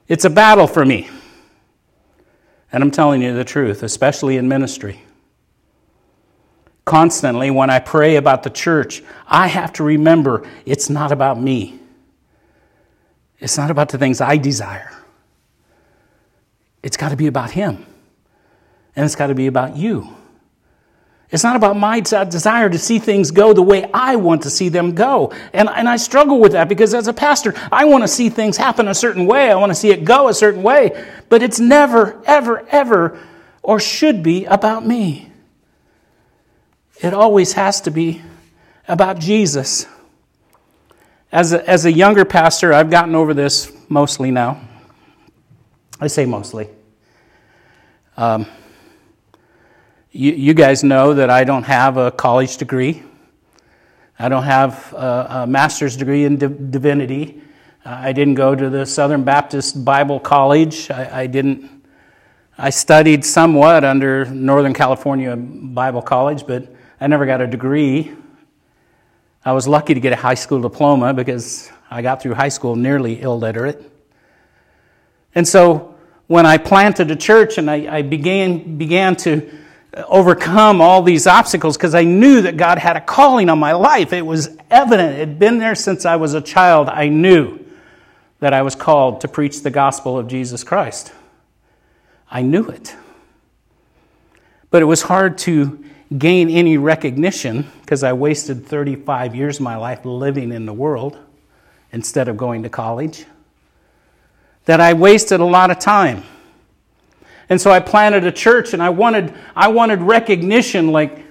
It's 0.07 0.25
a 0.25 0.29
battle 0.29 0.67
for 0.67 0.85
me. 0.85 1.09
And 2.71 2.83
I'm 2.83 2.91
telling 2.91 3.21
you 3.21 3.33
the 3.33 3.43
truth, 3.43 3.83
especially 3.83 4.37
in 4.37 4.47
ministry. 4.47 5.01
Constantly, 6.85 7.51
when 7.51 7.69
I 7.69 7.79
pray 7.79 8.15
about 8.15 8.43
the 8.43 8.49
church, 8.49 9.03
I 9.27 9.47
have 9.47 9.73
to 9.73 9.83
remember 9.83 10.47
it's 10.65 10.89
not 10.89 11.11
about 11.11 11.39
me. 11.39 11.79
It's 13.39 13.57
not 13.57 13.69
about 13.69 13.89
the 13.89 13.97
things 13.97 14.21
I 14.21 14.37
desire. 14.37 14.93
It's 16.81 16.95
got 16.95 17.09
to 17.09 17.17
be 17.17 17.27
about 17.27 17.51
Him. 17.51 17.85
And 18.95 19.05
it's 19.05 19.15
got 19.15 19.27
to 19.27 19.35
be 19.35 19.47
about 19.47 19.75
you. 19.75 20.16
It's 21.29 21.43
not 21.43 21.57
about 21.57 21.75
my 21.75 21.99
desire 21.99 22.69
to 22.69 22.79
see 22.79 22.99
things 22.99 23.31
go 23.31 23.51
the 23.51 23.61
way 23.61 23.89
I 23.93 24.15
want 24.15 24.43
to 24.43 24.49
see 24.49 24.69
them 24.69 24.95
go. 24.95 25.33
And, 25.51 25.67
and 25.67 25.89
I 25.89 25.97
struggle 25.97 26.39
with 26.39 26.53
that 26.53 26.69
because 26.69 26.93
as 26.93 27.09
a 27.09 27.13
pastor, 27.13 27.53
I 27.69 27.83
want 27.83 28.03
to 28.05 28.07
see 28.07 28.29
things 28.29 28.55
happen 28.55 28.87
a 28.87 28.93
certain 28.93 29.25
way. 29.25 29.51
I 29.51 29.55
want 29.55 29.71
to 29.71 29.75
see 29.75 29.89
it 29.89 30.05
go 30.05 30.29
a 30.29 30.33
certain 30.33 30.63
way. 30.63 31.05
But 31.27 31.43
it's 31.43 31.59
never, 31.59 32.21
ever, 32.25 32.65
ever, 32.69 33.19
or 33.61 33.77
should 33.79 34.23
be 34.23 34.45
about 34.45 34.87
me. 34.87 35.29
It 37.01 37.13
always 37.13 37.53
has 37.53 37.81
to 37.81 37.91
be 37.91 38.21
about 38.87 39.19
Jesus. 39.19 39.85
As 41.29 41.51
a, 41.51 41.69
as 41.69 41.83
a 41.83 41.91
younger 41.91 42.23
pastor, 42.23 42.71
I've 42.71 42.89
gotten 42.89 43.15
over 43.15 43.33
this 43.33 43.71
mostly 43.89 44.31
now. 44.31 44.61
I 45.99 46.07
say 46.07 46.25
mostly. 46.25 46.69
Um, 48.15 48.45
you, 50.11 50.31
you 50.31 50.53
guys 50.53 50.83
know 50.83 51.13
that 51.13 51.29
I 51.29 51.43
don't 51.43 51.63
have 51.63 51.97
a 51.97 52.11
college 52.11 52.57
degree. 52.57 53.03
I 54.17 54.29
don't 54.29 54.43
have 54.43 54.93
a, 54.93 55.27
a 55.29 55.47
master's 55.47 55.97
degree 55.97 56.23
in 56.23 56.37
divinity. 56.37 57.41
Uh, 57.85 57.99
I 58.01 58.13
didn't 58.13 58.35
go 58.35 58.55
to 58.55 58.69
the 58.69 58.85
Southern 58.85 59.23
Baptist 59.23 59.83
Bible 59.83 60.19
College. 60.19 60.89
I, 60.89 61.21
I, 61.21 61.27
didn't. 61.27 61.83
I 62.57 62.69
studied 62.69 63.25
somewhat 63.25 63.83
under 63.83 64.25
Northern 64.25 64.73
California 64.73 65.35
Bible 65.35 66.01
College, 66.01 66.47
but 66.47 66.73
I 66.99 67.07
never 67.07 67.25
got 67.25 67.41
a 67.41 67.47
degree. 67.47 68.11
I 69.45 69.51
was 69.51 69.67
lucky 69.67 69.93
to 69.93 69.99
get 69.99 70.13
a 70.13 70.17
high 70.17 70.35
school 70.35 70.61
diploma 70.61 71.13
because 71.13 71.69
I 71.91 72.01
got 72.01 72.21
through 72.21 72.33
high 72.33 72.49
school 72.49 72.75
nearly 72.75 73.21
illiterate. 73.21 73.91
And 75.35 75.47
so 75.47 75.95
when 76.27 76.45
I 76.45 76.57
planted 76.57 77.11
a 77.11 77.15
church 77.15 77.57
and 77.57 77.69
I, 77.69 77.97
I 77.97 78.01
began, 78.01 78.77
began 78.77 79.15
to 79.17 79.49
overcome 80.07 80.81
all 80.81 81.01
these 81.01 81.27
obstacles 81.27 81.77
because 81.77 81.95
I 81.95 82.03
knew 82.03 82.41
that 82.41 82.57
God 82.57 82.77
had 82.77 82.97
a 82.97 83.01
calling 83.01 83.49
on 83.49 83.59
my 83.59 83.73
life. 83.73 84.13
It 84.13 84.25
was 84.25 84.55
evident. 84.69 85.15
It 85.15 85.19
had 85.19 85.39
been 85.39 85.57
there 85.57 85.75
since 85.75 86.05
I 86.05 86.15
was 86.17 86.33
a 86.33 86.41
child. 86.41 86.89
I 86.89 87.09
knew 87.09 87.59
that 88.39 88.53
I 88.53 88.61
was 88.61 88.75
called 88.75 89.21
to 89.21 89.27
preach 89.27 89.61
the 89.61 89.71
gospel 89.71 90.17
of 90.17 90.27
Jesus 90.27 90.63
Christ. 90.63 91.13
I 92.29 92.41
knew 92.41 92.67
it. 92.67 92.95
But 94.69 94.81
it 94.81 94.85
was 94.85 95.01
hard 95.01 95.37
to 95.39 95.83
gain 96.15 96.49
any 96.49 96.77
recognition 96.77 97.65
because 97.81 98.03
I 98.03 98.13
wasted 98.13 98.65
35 98.65 99.35
years 99.35 99.57
of 99.57 99.63
my 99.63 99.77
life 99.77 100.05
living 100.05 100.51
in 100.51 100.65
the 100.65 100.73
world 100.73 101.17
instead 101.91 102.27
of 102.27 102.37
going 102.37 102.63
to 102.63 102.69
college. 102.69 103.25
That 104.65 104.81
I 104.81 104.93
wasted 104.93 105.39
a 105.39 105.45
lot 105.45 105.71
of 105.71 105.79
time. 105.79 106.23
And 107.49 107.59
so 107.59 107.71
I 107.71 107.79
planted 107.79 108.25
a 108.25 108.31
church 108.31 108.73
and 108.73 108.83
I 108.83 108.89
wanted, 108.89 109.33
I 109.55 109.69
wanted 109.69 110.01
recognition 110.01 110.91
like, 110.91 111.25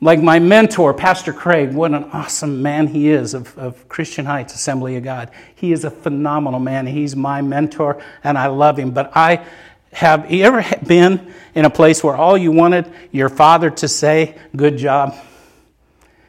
like 0.00 0.22
my 0.22 0.38
mentor, 0.38 0.94
Pastor 0.94 1.32
Craig. 1.32 1.74
What 1.74 1.92
an 1.92 2.04
awesome 2.04 2.62
man 2.62 2.86
he 2.86 3.10
is 3.10 3.34
of, 3.34 3.56
of 3.58 3.88
Christian 3.88 4.24
Heights 4.24 4.54
Assembly 4.54 4.96
of 4.96 5.04
God. 5.04 5.30
He 5.54 5.72
is 5.72 5.84
a 5.84 5.90
phenomenal 5.90 6.60
man. 6.60 6.86
He's 6.86 7.16
my 7.16 7.42
mentor 7.42 8.02
and 8.22 8.38
I 8.38 8.46
love 8.46 8.78
him. 8.78 8.92
But 8.92 9.16
I 9.16 9.46
have 9.92 10.30
you 10.30 10.44
ever 10.44 10.64
been 10.86 11.32
in 11.54 11.64
a 11.64 11.70
place 11.70 12.04
where 12.04 12.14
all 12.14 12.36
you 12.36 12.52
wanted 12.52 12.92
your 13.10 13.28
father 13.28 13.70
to 13.70 13.88
say, 13.88 14.36
Good 14.54 14.76
job? 14.76 15.14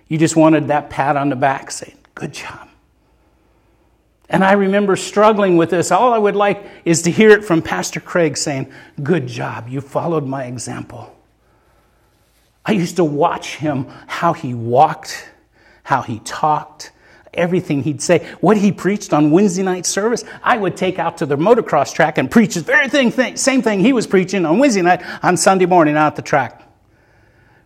You 0.07 0.17
just 0.17 0.35
wanted 0.35 0.69
that 0.69 0.89
pat 0.89 1.15
on 1.17 1.29
the 1.29 1.35
back 1.35 1.71
saying, 1.71 1.97
Good 2.15 2.33
job. 2.33 2.68
And 4.29 4.43
I 4.43 4.53
remember 4.53 4.95
struggling 4.95 5.57
with 5.57 5.71
this. 5.71 5.91
All 5.91 6.13
I 6.13 6.19
would 6.19 6.35
like 6.35 6.63
is 6.85 7.01
to 7.03 7.11
hear 7.11 7.31
it 7.31 7.43
from 7.43 7.61
Pastor 7.61 7.99
Craig 7.99 8.37
saying, 8.37 8.71
Good 9.01 9.27
job, 9.27 9.69
you 9.69 9.81
followed 9.81 10.25
my 10.25 10.45
example. 10.45 11.15
I 12.63 12.73
used 12.73 12.97
to 12.97 13.03
watch 13.03 13.55
him, 13.55 13.87
how 14.05 14.33
he 14.33 14.53
walked, 14.53 15.27
how 15.81 16.03
he 16.03 16.19
talked, 16.19 16.91
everything 17.33 17.81
he'd 17.81 18.01
say. 18.01 18.27
What 18.41 18.57
he 18.57 18.71
preached 18.71 19.13
on 19.13 19.31
Wednesday 19.31 19.63
night 19.63 19.87
service, 19.87 20.23
I 20.43 20.57
would 20.57 20.77
take 20.77 20.99
out 20.99 21.17
to 21.17 21.25
the 21.25 21.35
motocross 21.35 21.91
track 21.91 22.19
and 22.19 22.29
preach 22.29 22.53
the 22.53 22.61
very 22.61 22.87
thing, 22.87 23.35
same 23.35 23.63
thing 23.63 23.79
he 23.79 23.93
was 23.93 24.05
preaching 24.05 24.45
on 24.45 24.59
Wednesday 24.59 24.83
night 24.83 25.01
on 25.23 25.37
Sunday 25.37 25.65
morning 25.65 25.95
out 25.95 26.07
at 26.07 26.15
the 26.17 26.21
track. 26.21 26.61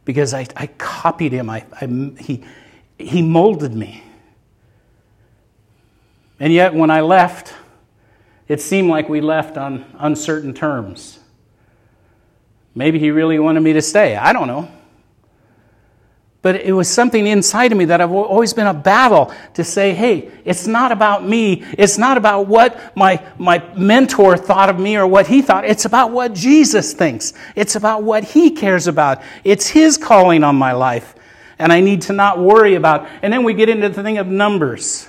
Because 0.06 0.34
I, 0.34 0.48
I 0.56 0.68
copied 0.68 1.34
him, 1.34 1.50
I, 1.50 1.66
I, 1.82 1.88
he, 2.20 2.46
he 2.98 3.22
molded 3.22 3.74
me. 3.74 4.04
And 6.40 6.52
yet, 6.52 6.74
when 6.74 6.92
I 6.92 7.02
left, 7.02 7.54
it 8.48 8.62
seemed 8.62 8.90
like 8.90 9.08
we 9.10 9.22
left 9.22 9.58
on 9.58 9.86
uncertain 9.98 10.54
terms. 10.54 11.20
Maybe 12.76 13.00
he 13.00 13.12
really 13.12 13.40
wanted 13.40 13.62
me 13.62 13.74
to 13.74 13.82
stay. 13.82 14.16
I 14.16 14.34
don't 14.34 14.48
know. 14.48 14.70
But 16.44 16.58
it 16.58 16.74
was 16.74 16.90
something 16.90 17.26
inside 17.26 17.72
of 17.72 17.78
me 17.78 17.86
that 17.86 18.02
I've 18.02 18.12
always 18.12 18.54
been 18.54 18.68
a 18.68 18.74
battle 18.74 19.34
to 19.54 19.64
say, 19.64 19.94
hey, 19.94 20.30
it's 20.44 20.68
not 20.68 20.92
about 20.92 21.26
me. 21.26 21.64
It's 21.78 21.98
not 21.98 22.18
about 22.18 22.48
what 22.48 22.98
my, 22.98 23.24
my 23.38 23.64
mentor 23.76 24.36
thought 24.36 24.70
of 24.70 24.78
me 24.78 24.98
or 24.98 25.08
what 25.08 25.26
he 25.26 25.42
thought. 25.42 25.64
It's 25.64 25.86
about 25.86 26.12
what 26.12 26.34
Jesus 26.34 26.94
thinks. 26.94 27.32
It's 27.56 27.78
about 27.78 28.04
what 28.04 28.26
he 28.26 28.52
cares 28.52 28.88
about. 28.88 29.22
It's 29.46 29.70
his 29.70 29.98
calling 29.98 30.44
on 30.44 30.58
my 30.58 30.74
life. 30.74 31.16
And 31.60 31.72
I 31.72 31.80
need 31.80 32.02
to 32.04 32.14
not 32.14 32.40
worry 32.40 32.76
about. 32.76 33.08
And 33.22 33.32
then 33.32 33.46
we 33.46 33.54
get 33.54 33.70
into 33.70 33.88
the 33.88 34.04
thing 34.04 34.18
of 34.18 34.28
numbers. 34.28 35.08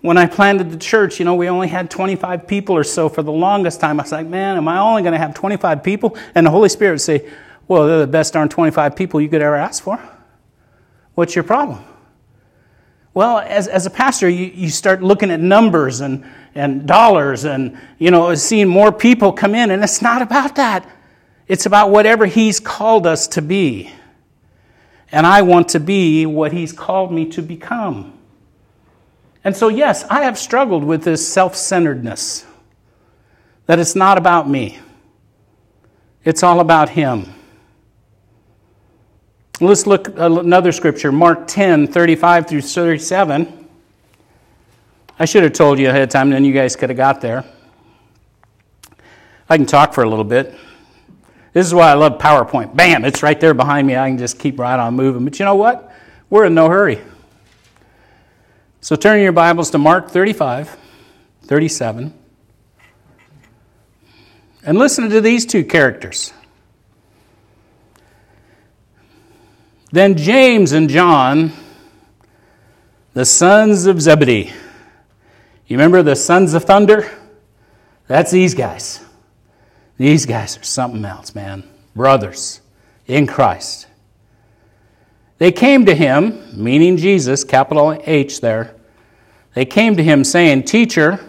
When 0.00 0.16
I 0.16 0.26
planted 0.26 0.70
the 0.70 0.76
church, 0.76 1.18
you 1.18 1.24
know, 1.24 1.34
we 1.34 1.48
only 1.48 1.66
had 1.68 1.90
25 1.90 2.46
people 2.46 2.76
or 2.76 2.84
so 2.84 3.08
for 3.08 3.22
the 3.22 3.32
longest 3.32 3.80
time. 3.80 3.98
I 3.98 4.04
was 4.04 4.12
like, 4.12 4.26
man, 4.26 4.56
am 4.56 4.68
I 4.68 4.78
only 4.78 5.02
going 5.02 5.12
to 5.12 5.18
have 5.18 5.34
25 5.34 5.82
people? 5.82 6.16
And 6.34 6.46
the 6.46 6.50
Holy 6.50 6.68
Spirit 6.68 6.92
would 6.92 7.00
say, 7.00 7.28
well, 7.66 7.86
they're 7.86 7.98
the 7.98 8.06
best 8.06 8.32
darn 8.32 8.48
25 8.48 8.94
people 8.94 9.20
you 9.20 9.28
could 9.28 9.42
ever 9.42 9.56
ask 9.56 9.82
for. 9.82 10.00
What's 11.14 11.34
your 11.34 11.44
problem? 11.44 11.84
Well, 13.12 13.38
as, 13.40 13.66
as 13.66 13.86
a 13.86 13.90
pastor, 13.90 14.28
you, 14.28 14.46
you 14.46 14.70
start 14.70 15.02
looking 15.02 15.32
at 15.32 15.40
numbers 15.40 16.00
and, 16.00 16.24
and 16.54 16.86
dollars 16.86 17.44
and, 17.44 17.76
you 17.98 18.12
know, 18.12 18.32
seeing 18.36 18.68
more 18.68 18.92
people 18.92 19.32
come 19.32 19.56
in. 19.56 19.72
And 19.72 19.82
it's 19.82 20.00
not 20.00 20.22
about 20.22 20.54
that. 20.54 20.88
It's 21.48 21.66
about 21.66 21.90
whatever 21.90 22.26
He's 22.26 22.60
called 22.60 23.06
us 23.06 23.26
to 23.28 23.42
be. 23.42 23.90
And 25.10 25.26
I 25.26 25.42
want 25.42 25.70
to 25.70 25.80
be 25.80 26.26
what 26.26 26.52
He's 26.52 26.72
called 26.72 27.10
me 27.10 27.26
to 27.30 27.42
become. 27.42 28.17
And 29.44 29.56
so, 29.56 29.68
yes, 29.68 30.04
I 30.04 30.22
have 30.22 30.38
struggled 30.38 30.84
with 30.84 31.04
this 31.04 31.26
self 31.26 31.56
centeredness 31.56 32.44
that 33.66 33.78
it's 33.78 33.94
not 33.94 34.18
about 34.18 34.48
me, 34.48 34.78
it's 36.24 36.42
all 36.42 36.60
about 36.60 36.88
Him. 36.90 37.32
Let's 39.60 39.88
look 39.88 40.08
at 40.08 40.18
another 40.18 40.70
scripture, 40.70 41.10
Mark 41.10 41.48
10 41.48 41.88
35 41.88 42.46
through 42.46 42.60
37. 42.62 43.68
I 45.18 45.24
should 45.24 45.42
have 45.42 45.52
told 45.52 45.80
you 45.80 45.88
ahead 45.88 46.02
of 46.02 46.08
time, 46.10 46.30
then 46.30 46.44
you 46.44 46.52
guys 46.52 46.76
could 46.76 46.90
have 46.90 46.96
got 46.96 47.20
there. 47.20 47.44
I 49.50 49.56
can 49.56 49.66
talk 49.66 49.94
for 49.94 50.04
a 50.04 50.08
little 50.08 50.24
bit. 50.24 50.54
This 51.52 51.66
is 51.66 51.74
why 51.74 51.90
I 51.90 51.94
love 51.94 52.18
PowerPoint. 52.18 52.76
Bam, 52.76 53.04
it's 53.04 53.22
right 53.22 53.40
there 53.40 53.54
behind 53.54 53.86
me. 53.86 53.96
I 53.96 54.08
can 54.08 54.18
just 54.18 54.38
keep 54.38 54.60
right 54.60 54.78
on 54.78 54.94
moving. 54.94 55.24
But 55.24 55.38
you 55.40 55.44
know 55.44 55.56
what? 55.56 55.92
We're 56.30 56.44
in 56.44 56.54
no 56.54 56.68
hurry. 56.68 57.02
So 58.80 58.94
turn 58.94 59.20
your 59.20 59.32
Bibles 59.32 59.70
to 59.70 59.78
Mark 59.78 60.08
35, 60.10 60.76
37. 61.42 62.14
And 64.64 64.78
listen 64.78 65.10
to 65.10 65.20
these 65.20 65.44
two 65.44 65.64
characters. 65.64 66.32
Then 69.90 70.16
James 70.16 70.70
and 70.70 70.88
John, 70.88 71.52
the 73.14 73.24
sons 73.24 73.86
of 73.86 74.00
Zebedee. 74.00 74.52
You 75.66 75.76
remember 75.76 76.04
the 76.04 76.14
sons 76.14 76.54
of 76.54 76.64
thunder? 76.64 77.10
That's 78.06 78.30
these 78.30 78.54
guys. 78.54 79.04
These 79.96 80.24
guys 80.24 80.56
are 80.56 80.62
something 80.62 81.04
else, 81.04 81.34
man. 81.34 81.64
Brothers 81.96 82.60
in 83.08 83.26
Christ. 83.26 83.87
They 85.38 85.52
came 85.52 85.86
to 85.86 85.94
him, 85.94 86.42
meaning 86.52 86.96
Jesus, 86.96 87.44
capital 87.44 88.00
H 88.04 88.40
there. 88.40 88.74
They 89.54 89.64
came 89.64 89.96
to 89.96 90.02
him 90.02 90.24
saying, 90.24 90.64
Teacher, 90.64 91.24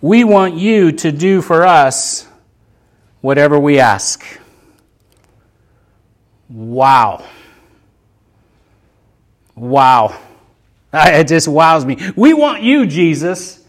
we 0.00 0.24
want 0.24 0.54
you 0.54 0.92
to 0.92 1.12
do 1.12 1.40
for 1.40 1.64
us 1.64 2.26
whatever 3.20 3.58
we 3.58 3.78
ask. 3.78 4.24
Wow. 6.48 7.24
Wow. 9.54 10.20
It 10.92 11.28
just 11.28 11.46
wows 11.46 11.84
me. 11.84 11.98
We 12.16 12.32
want 12.32 12.62
you, 12.62 12.86
Jesus, 12.86 13.62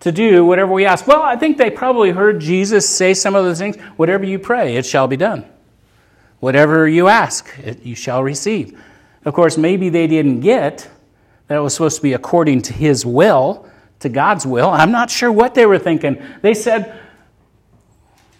to 0.00 0.12
do 0.12 0.44
whatever 0.44 0.72
we 0.72 0.84
ask. 0.84 1.06
Well, 1.06 1.22
I 1.22 1.36
think 1.36 1.56
they 1.56 1.70
probably 1.70 2.10
heard 2.10 2.38
Jesus 2.38 2.86
say 2.86 3.14
some 3.14 3.34
of 3.34 3.44
those 3.44 3.58
things. 3.58 3.76
Whatever 3.96 4.26
you 4.26 4.38
pray, 4.38 4.76
it 4.76 4.84
shall 4.84 5.06
be 5.06 5.16
done. 5.16 5.49
Whatever 6.40 6.88
you 6.88 7.08
ask, 7.08 7.56
it, 7.58 7.84
you 7.84 7.94
shall 7.94 8.22
receive. 8.22 8.78
Of 9.24 9.34
course, 9.34 9.56
maybe 9.56 9.90
they 9.90 10.06
didn't 10.06 10.40
get 10.40 10.90
that 11.46 11.56
it 11.56 11.60
was 11.60 11.74
supposed 11.74 11.96
to 11.96 12.02
be 12.02 12.14
according 12.14 12.62
to 12.62 12.72
His 12.72 13.04
will, 13.04 13.68
to 14.00 14.08
God's 14.08 14.46
will. 14.46 14.70
I'm 14.70 14.90
not 14.90 15.10
sure 15.10 15.30
what 15.30 15.54
they 15.54 15.66
were 15.66 15.78
thinking. 15.78 16.22
They 16.40 16.54
said, 16.54 16.98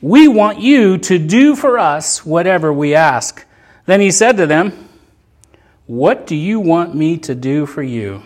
We 0.01 0.29
want 0.29 0.59
you 0.59 0.97
to 0.99 1.19
do 1.19 1.55
for 1.55 1.79
us 1.79 2.25
whatever 2.25 2.73
we 2.73 2.95
ask. 2.95 3.45
Then 3.85 4.01
He 4.01 4.11
said 4.11 4.39
to 4.39 4.47
them, 4.47 4.89
What 5.87 6.27
do 6.27 6.35
you 6.35 6.59
want 6.61 6.95
me 6.95 7.19
to 7.19 7.35
do 7.35 7.67
for 7.67 7.83
you, 7.83 8.23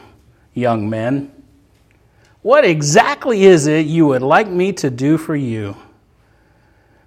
young 0.55 0.89
men? 0.89 1.33
What 2.43 2.67
exactly 2.67 3.45
is 3.45 3.67
it 3.67 3.87
you 3.87 4.07
would 4.09 4.21
like 4.23 4.49
me 4.49 4.75
to 4.75 4.91
do 4.91 5.17
for 5.17 5.35
you? 5.35 5.77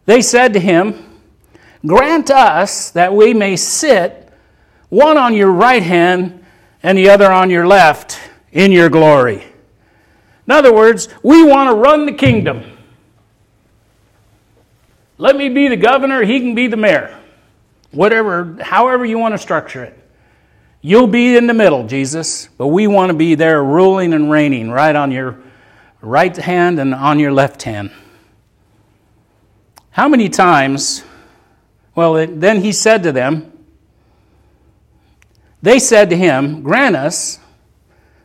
They 0.08 0.22
said 0.24 0.54
to 0.54 0.60
him, 0.60 1.07
Grant 1.86 2.32
us 2.32 2.92
that 2.92 3.14
we 3.14 3.34
may 3.34 3.56
sit, 3.56 4.32
one 4.90 5.18
on 5.18 5.34
your 5.34 5.52
right 5.52 5.84
hand 5.84 6.44
and 6.84 6.98
the 6.98 7.10
other 7.10 7.32
on 7.32 7.50
your 7.50 7.68
left, 7.68 8.20
in 8.52 8.72
your 8.72 8.90
glory. 8.90 9.44
In 10.46 10.52
other 10.52 10.74
words, 10.74 11.10
we 11.24 11.44
want 11.44 11.70
to 11.70 11.76
run 11.76 12.06
the 12.06 12.14
kingdom. 12.14 12.64
Let 15.18 15.36
me 15.36 15.50
be 15.50 15.68
the 15.68 15.78
governor, 15.78 16.24
he 16.24 16.40
can 16.40 16.56
be 16.56 16.68
the 16.68 16.78
mayor. 16.78 17.20
Whatever, 17.92 18.58
however 18.62 19.06
you 19.06 19.18
want 19.18 19.34
to 19.34 19.38
structure 19.38 19.84
it. 19.84 19.98
You'll 20.82 21.08
be 21.08 21.36
in 21.36 21.48
the 21.48 21.54
middle, 21.54 21.88
Jesus, 21.88 22.50
but 22.58 22.68
we 22.68 22.88
want 22.88 23.10
to 23.10 23.18
be 23.18 23.36
there 23.36 23.64
ruling 23.64 24.14
and 24.14 24.30
reigning 24.30 24.70
right 24.70 24.96
on 24.96 25.12
your 25.12 25.38
right 26.02 26.36
hand 26.36 26.80
and 26.80 26.94
on 26.94 27.20
your 27.20 27.32
left 27.32 27.64
hand. 27.64 27.92
How 29.90 30.08
many 30.08 30.30
times 30.30 31.04
well, 31.98 32.16
it, 32.18 32.40
then 32.40 32.62
he 32.62 32.74
said 32.74 33.02
to 33.04 33.12
them, 33.12 33.52
They 35.64 35.80
said 35.80 36.12
to 36.12 36.16
him, 36.16 36.62
Grant 36.62 36.96
us 36.96 37.40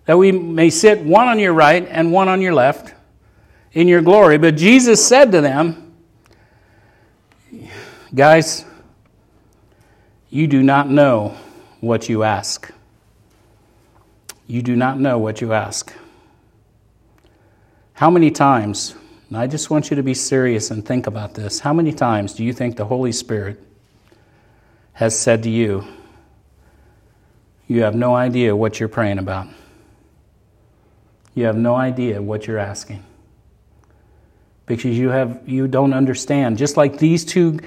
that 0.04 0.18
we 0.18 0.30
may 0.30 0.68
sit 0.68 1.00
one 1.00 1.26
on 1.26 1.38
your 1.38 1.54
right 1.54 1.88
and 1.90 2.12
one 2.12 2.28
on 2.28 2.42
your 2.42 2.52
left 2.52 2.92
in 3.72 3.88
your 3.88 4.02
glory. 4.02 4.36
But 4.36 4.56
Jesus 4.56 5.02
said 5.02 5.32
to 5.32 5.40
them, 5.40 5.94
Guys, 8.14 8.66
you 10.28 10.46
do 10.46 10.62
not 10.62 10.90
know 10.90 11.34
what 11.80 12.10
you 12.10 12.24
ask. 12.24 12.70
You 14.46 14.60
do 14.60 14.76
not 14.76 15.00
know 15.00 15.16
what 15.16 15.40
you 15.40 15.54
ask. 15.54 15.94
How 17.94 18.10
many 18.10 18.30
times 18.30 18.94
and 19.32 19.40
I 19.40 19.46
just 19.46 19.70
want 19.70 19.88
you 19.88 19.96
to 19.96 20.02
be 20.02 20.12
serious 20.12 20.70
and 20.70 20.84
think 20.84 21.06
about 21.06 21.32
this. 21.32 21.58
How 21.58 21.72
many 21.72 21.90
times 21.90 22.34
do 22.34 22.44
you 22.44 22.52
think 22.52 22.76
the 22.76 22.84
Holy 22.84 23.12
Spirit 23.12 23.58
has 24.92 25.18
said 25.18 25.44
to 25.44 25.48
you, 25.48 25.86
You 27.66 27.80
have 27.84 27.94
no 27.94 28.14
idea 28.14 28.54
what 28.54 28.78
you're 28.78 28.90
praying 28.90 29.16
about? 29.16 29.46
You 31.34 31.46
have 31.46 31.56
no 31.56 31.74
idea 31.74 32.20
what 32.20 32.46
you're 32.46 32.58
asking. 32.58 33.02
Because 34.66 34.98
you, 34.98 35.08
have, 35.08 35.40
you 35.48 35.66
don't 35.66 35.94
understand. 35.94 36.58
Just 36.58 36.76
like 36.76 36.98
these 36.98 37.24
two 37.24 37.58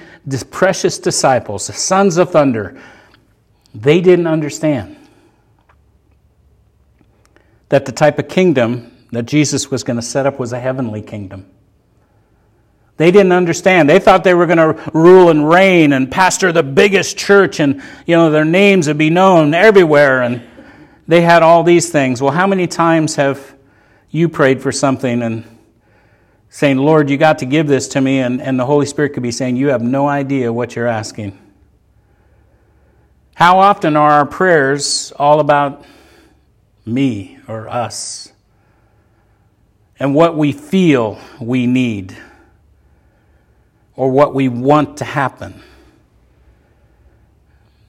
precious 0.52 1.00
disciples, 1.00 1.66
the 1.66 1.72
sons 1.72 2.16
of 2.16 2.30
thunder, 2.30 2.80
they 3.74 4.00
didn't 4.00 4.28
understand 4.28 4.96
that 7.70 7.86
the 7.86 7.92
type 7.92 8.20
of 8.20 8.28
kingdom 8.28 8.92
that 9.10 9.24
Jesus 9.24 9.68
was 9.68 9.82
going 9.82 9.96
to 9.96 10.02
set 10.02 10.26
up 10.26 10.38
was 10.38 10.52
a 10.52 10.60
heavenly 10.60 11.02
kingdom. 11.02 11.50
They 12.96 13.10
didn't 13.10 13.32
understand. 13.32 13.90
They 13.90 13.98
thought 13.98 14.24
they 14.24 14.34
were 14.34 14.46
going 14.46 14.58
to 14.58 14.90
rule 14.94 15.28
and 15.28 15.48
reign 15.48 15.92
and 15.92 16.10
pastor 16.10 16.50
the 16.50 16.62
biggest 16.62 17.18
church 17.18 17.60
and, 17.60 17.82
you 18.06 18.16
know, 18.16 18.30
their 18.30 18.44
names 18.44 18.88
would 18.88 18.96
be 18.96 19.10
known 19.10 19.52
everywhere 19.52 20.22
and 20.22 20.42
they 21.06 21.20
had 21.20 21.42
all 21.42 21.62
these 21.62 21.90
things. 21.90 22.22
Well, 22.22 22.32
how 22.32 22.46
many 22.46 22.66
times 22.66 23.16
have 23.16 23.54
you 24.10 24.28
prayed 24.28 24.62
for 24.62 24.72
something 24.72 25.22
and 25.22 25.44
saying, 26.48 26.78
Lord, 26.78 27.10
you 27.10 27.16
got 27.16 27.38
to 27.40 27.46
give 27.46 27.66
this 27.66 27.88
to 27.88 28.00
me, 28.00 28.20
and, 28.20 28.40
and 28.40 28.58
the 28.58 28.64
Holy 28.64 28.86
Spirit 28.86 29.12
could 29.12 29.22
be 29.22 29.30
saying, 29.30 29.56
You 29.56 29.68
have 29.68 29.82
no 29.82 30.08
idea 30.08 30.52
what 30.52 30.74
you're 30.74 30.86
asking. 30.86 31.38
How 33.34 33.58
often 33.58 33.96
are 33.96 34.10
our 34.10 34.26
prayers 34.26 35.12
all 35.16 35.40
about 35.40 35.84
me 36.86 37.38
or 37.46 37.68
us 37.68 38.32
and 39.98 40.14
what 40.14 40.36
we 40.36 40.52
feel 40.52 41.20
we 41.38 41.66
need? 41.66 42.16
Or 43.96 44.10
what 44.10 44.34
we 44.34 44.48
want 44.48 44.98
to 44.98 45.04
happen. 45.04 45.60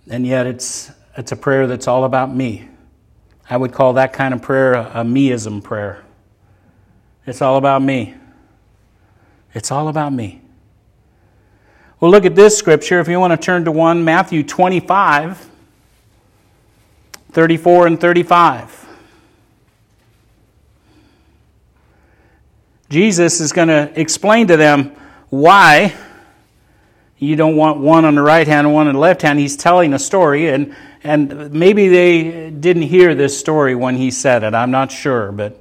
And 0.09 0.25
yet 0.25 0.47
it's, 0.47 0.89
it's 1.17 1.31
a 1.31 1.35
prayer 1.35 1.67
that's 1.67 1.87
all 1.87 2.05
about 2.05 2.33
me. 2.33 2.69
I 3.49 3.57
would 3.57 3.73
call 3.73 3.93
that 3.93 4.13
kind 4.13 4.33
of 4.33 4.41
prayer 4.41 4.73
a, 4.73 5.01
a 5.01 5.03
meism 5.03 5.63
prayer. 5.63 6.03
It's 7.25 7.41
all 7.41 7.57
about 7.57 7.81
me. 7.81 8.15
It's 9.53 9.71
all 9.71 9.89
about 9.89 10.13
me. 10.13 10.41
Well, 11.99 12.11
look 12.11 12.25
at 12.25 12.35
this 12.35 12.57
scripture. 12.57 12.99
If 12.99 13.07
you 13.07 13.19
want 13.19 13.31
to 13.31 13.43
turn 13.43 13.65
to 13.65 13.71
one, 13.71 14.05
Matthew 14.05 14.43
25, 14.43 15.49
34 17.31 17.87
and 17.87 17.99
35. 17.99 18.85
Jesus 22.89 23.41
is 23.41 23.51
going 23.51 23.67
to 23.67 23.91
explain 23.99 24.47
to 24.47 24.55
them 24.55 24.95
why 25.29 25.93
you 27.19 27.35
don't 27.35 27.55
want 27.55 27.79
one 27.79 28.05
on 28.05 28.15
the 28.15 28.21
right 28.21 28.47
hand 28.47 28.67
and 28.67 28.73
one 28.73 28.87
on 28.87 28.93
the 28.93 28.99
left 28.99 29.21
hand. 29.23 29.39
He's 29.39 29.57
telling 29.57 29.93
a 29.93 29.99
story, 29.99 30.49
and, 30.49 30.75
and 31.03 31.51
maybe 31.51 31.87
they 31.89 32.49
didn't 32.51 32.83
hear 32.83 33.15
this 33.15 33.37
story 33.37 33.75
when 33.75 33.95
he 33.95 34.11
said 34.11 34.43
it. 34.43 34.53
I'm 34.53 34.71
not 34.71 34.91
sure, 34.91 35.31
but 35.31 35.59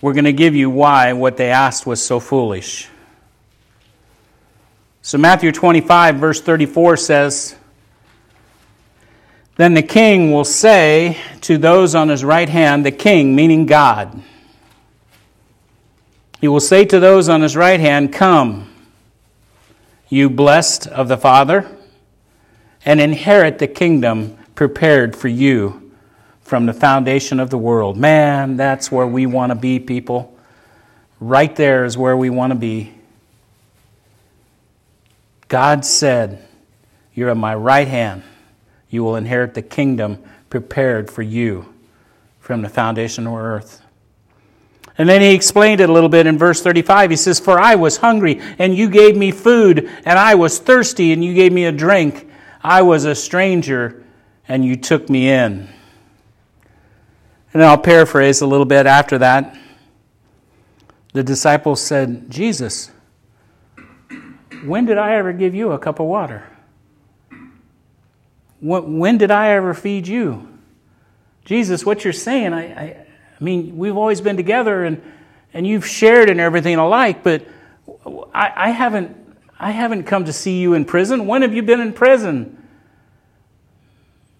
we're 0.00 0.12
going 0.12 0.24
to 0.24 0.32
give 0.32 0.54
you 0.54 0.70
why 0.70 1.12
what 1.14 1.36
they 1.36 1.50
asked 1.50 1.86
was 1.86 2.04
so 2.04 2.20
foolish. 2.20 2.88
So, 5.00 5.16
Matthew 5.16 5.52
25, 5.52 6.16
verse 6.16 6.40
34 6.42 6.98
says, 6.98 7.56
Then 9.56 9.72
the 9.72 9.82
king 9.82 10.32
will 10.32 10.44
say 10.44 11.16
to 11.42 11.56
those 11.56 11.94
on 11.94 12.10
his 12.10 12.22
right 12.22 12.48
hand, 12.48 12.84
the 12.84 12.92
king, 12.92 13.34
meaning 13.34 13.64
God, 13.64 14.22
he 16.40 16.48
will 16.48 16.60
say 16.60 16.84
to 16.84 17.00
those 17.00 17.28
on 17.28 17.42
his 17.42 17.56
right 17.56 17.80
hand, 17.80 18.12
Come, 18.12 18.72
you 20.08 20.30
blessed 20.30 20.86
of 20.86 21.08
the 21.08 21.16
Father, 21.16 21.68
and 22.84 23.00
inherit 23.00 23.58
the 23.58 23.66
kingdom 23.66 24.38
prepared 24.54 25.16
for 25.16 25.28
you 25.28 25.92
from 26.42 26.66
the 26.66 26.72
foundation 26.72 27.40
of 27.40 27.50
the 27.50 27.58
world. 27.58 27.96
Man, 27.96 28.56
that's 28.56 28.90
where 28.90 29.06
we 29.06 29.26
want 29.26 29.50
to 29.50 29.56
be, 29.56 29.78
people. 29.78 30.36
Right 31.20 31.54
there 31.54 31.84
is 31.84 31.98
where 31.98 32.16
we 32.16 32.30
want 32.30 32.52
to 32.52 32.58
be. 32.58 32.94
God 35.48 35.84
said, 35.84 36.46
You're 37.14 37.30
at 37.30 37.36
my 37.36 37.54
right 37.54 37.88
hand. 37.88 38.22
You 38.90 39.04
will 39.04 39.16
inherit 39.16 39.54
the 39.54 39.62
kingdom 39.62 40.22
prepared 40.48 41.10
for 41.10 41.22
you 41.22 41.74
from 42.40 42.62
the 42.62 42.68
foundation 42.68 43.26
of 43.26 43.34
earth. 43.34 43.82
And 44.98 45.08
then 45.08 45.20
he 45.20 45.32
explained 45.32 45.80
it 45.80 45.88
a 45.88 45.92
little 45.92 46.08
bit 46.08 46.26
in 46.26 46.36
verse 46.36 46.60
35. 46.60 47.10
He 47.10 47.16
says, 47.16 47.38
For 47.38 47.58
I 47.58 47.76
was 47.76 47.98
hungry, 47.98 48.40
and 48.58 48.76
you 48.76 48.90
gave 48.90 49.16
me 49.16 49.30
food, 49.30 49.88
and 50.04 50.18
I 50.18 50.34
was 50.34 50.58
thirsty, 50.58 51.12
and 51.12 51.24
you 51.24 51.34
gave 51.34 51.52
me 51.52 51.66
a 51.66 51.72
drink. 51.72 52.28
I 52.62 52.82
was 52.82 53.04
a 53.04 53.14
stranger, 53.14 54.04
and 54.48 54.64
you 54.64 54.74
took 54.74 55.08
me 55.08 55.30
in. 55.30 55.68
And 57.54 57.64
I'll 57.64 57.78
paraphrase 57.78 58.40
a 58.40 58.46
little 58.46 58.66
bit 58.66 58.86
after 58.86 59.18
that. 59.18 59.56
The 61.12 61.22
disciples 61.22 61.80
said, 61.80 62.28
Jesus, 62.28 62.90
when 64.64 64.84
did 64.84 64.98
I 64.98 65.14
ever 65.14 65.32
give 65.32 65.54
you 65.54 65.72
a 65.72 65.78
cup 65.78 66.00
of 66.00 66.06
water? 66.06 66.44
When 68.60 69.18
did 69.18 69.30
I 69.30 69.50
ever 69.50 69.74
feed 69.74 70.08
you? 70.08 70.48
Jesus, 71.44 71.86
what 71.86 72.02
you're 72.02 72.12
saying, 72.12 72.52
I, 72.52 72.62
I, 72.62 73.06
I 73.40 73.44
mean, 73.44 73.76
we've 73.76 73.96
always 73.96 74.20
been 74.20 74.36
together 74.36 74.84
and, 74.84 75.00
and 75.54 75.66
you've 75.66 75.86
shared 75.86 76.28
and 76.28 76.40
everything 76.40 76.76
alike, 76.76 77.22
but 77.22 77.46
I, 78.34 78.52
I, 78.54 78.70
haven't, 78.70 79.16
I 79.58 79.70
haven't 79.70 80.04
come 80.04 80.24
to 80.24 80.32
see 80.32 80.60
you 80.60 80.74
in 80.74 80.84
prison. 80.84 81.26
When 81.26 81.42
have 81.42 81.54
you 81.54 81.62
been 81.62 81.80
in 81.80 81.92
prison? 81.92 82.56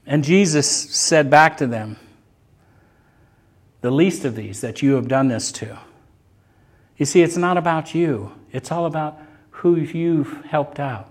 And 0.06 0.24
Jesus 0.24 0.68
said 0.68 1.30
back 1.30 1.58
to 1.58 1.66
them, 1.66 1.96
The 3.82 3.90
least 3.90 4.24
of 4.24 4.34
these 4.34 4.60
that 4.62 4.82
you 4.82 4.94
have 4.94 5.06
done 5.06 5.28
this 5.28 5.52
to. 5.52 5.78
You 6.96 7.06
see, 7.06 7.22
it's 7.22 7.36
not 7.36 7.56
about 7.56 7.94
you, 7.94 8.32
it's 8.52 8.72
all 8.72 8.86
about 8.86 9.20
who 9.50 9.76
you've 9.76 10.44
helped 10.46 10.80
out. 10.80 11.08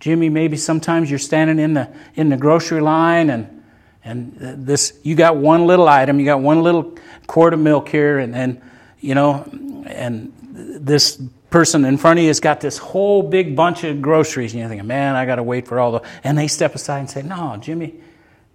Jimmy, 0.00 0.28
maybe 0.28 0.56
sometimes 0.56 1.08
you're 1.08 1.18
standing 1.18 1.58
in 1.58 1.74
the, 1.74 1.90
in 2.14 2.28
the 2.28 2.36
grocery 2.36 2.80
line 2.80 3.30
and, 3.30 3.63
and 4.04 4.36
uh, 4.40 4.54
this, 4.56 4.98
you 5.02 5.14
got 5.14 5.36
one 5.36 5.66
little 5.66 5.88
item, 5.88 6.20
you 6.20 6.26
got 6.26 6.40
one 6.40 6.62
little 6.62 6.94
quart 7.26 7.54
of 7.54 7.60
milk 7.60 7.88
here, 7.88 8.18
and 8.18 8.34
then, 8.34 8.62
you 9.00 9.14
know, 9.14 9.48
and 9.86 10.32
this 10.52 11.20
person 11.50 11.84
in 11.84 11.96
front 11.96 12.18
of 12.18 12.22
you 12.22 12.28
has 12.28 12.40
got 12.40 12.60
this 12.60 12.78
whole 12.78 13.22
big 13.22 13.56
bunch 13.56 13.84
of 13.84 14.02
groceries, 14.02 14.52
and 14.52 14.60
you're 14.60 14.68
thinking, 14.68 14.86
man, 14.86 15.14
I 15.16 15.24
got 15.24 15.36
to 15.36 15.42
wait 15.42 15.66
for 15.66 15.80
all 15.80 15.92
the. 15.92 16.02
And 16.22 16.36
they 16.36 16.48
step 16.48 16.74
aside 16.74 16.98
and 16.98 17.10
say, 17.10 17.22
no, 17.22 17.56
Jimmy, 17.60 17.94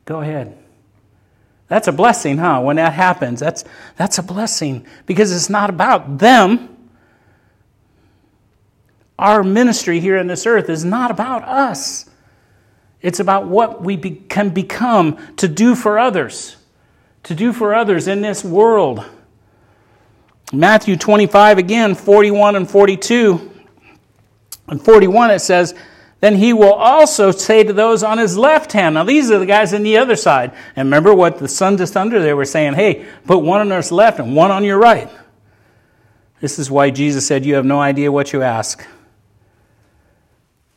go 0.06 0.22
ahead. 0.22 0.58
That's 1.68 1.88
a 1.88 1.92
blessing, 1.92 2.38
huh? 2.38 2.62
When 2.62 2.76
that 2.76 2.94
happens, 2.94 3.40
that's, 3.40 3.64
that's 3.96 4.18
a 4.18 4.24
blessing 4.24 4.86
because 5.06 5.32
it's 5.32 5.50
not 5.50 5.70
about 5.70 6.18
them. 6.18 6.76
Our 9.18 9.44
ministry 9.44 10.00
here 10.00 10.18
on 10.18 10.28
this 10.28 10.46
earth 10.46 10.70
is 10.70 10.84
not 10.84 11.12
about 11.12 11.44
us. 11.44 12.10
It's 13.02 13.20
about 13.20 13.46
what 13.46 13.82
we 13.82 13.96
be, 13.96 14.12
can 14.12 14.50
become 14.50 15.18
to 15.38 15.48
do 15.48 15.76
for 15.76 15.98
others, 15.98 16.58
to 17.24 17.36
do 17.36 17.54
for 17.54 17.74
others 17.74 18.08
in 18.08 18.22
this 18.22 18.44
world. 18.44 19.06
Matthew 20.52 20.96
25, 20.98 21.58
again, 21.58 21.96
41 21.96 22.56
and 22.56 22.70
42. 22.70 23.52
And 24.68 24.84
41, 24.84 25.32
it 25.32 25.40
says, 25.40 25.76
Then 26.20 26.36
he 26.36 26.54
will 26.54 26.74
also 26.74 27.32
say 27.32 27.64
to 27.64 27.72
those 27.72 28.04
on 28.04 28.18
his 28.18 28.38
left 28.38 28.74
hand. 28.74 28.96
Now, 28.96 29.04
these 29.04 29.32
are 29.32 29.40
the 29.40 29.46
guys 29.46 29.74
on 29.74 29.84
the 29.84 29.98
other 29.98 30.16
side. 30.16 30.52
And 30.76 30.88
remember 30.88 31.14
what 31.14 31.38
the 31.38 31.48
sons 31.48 31.82
of 31.82 31.90
thunder, 31.90 32.22
they 32.22 32.34
were 32.34 32.46
saying, 32.46 32.74
Hey, 32.74 33.06
put 33.26 33.40
one 33.40 33.62
on 33.62 33.70
your 33.70 33.82
left 33.96 34.20
and 34.20 34.36
one 34.36 34.52
on 34.52 34.64
your 34.64 34.78
right. 34.78 35.10
This 36.42 36.60
is 36.60 36.72
why 36.72 36.90
Jesus 36.90 37.28
said, 37.28 37.46
You 37.46 37.56
have 37.56 37.66
no 37.66 37.80
idea 37.80 38.12
what 38.12 38.34
you 38.34 38.42
ask. 38.42 38.86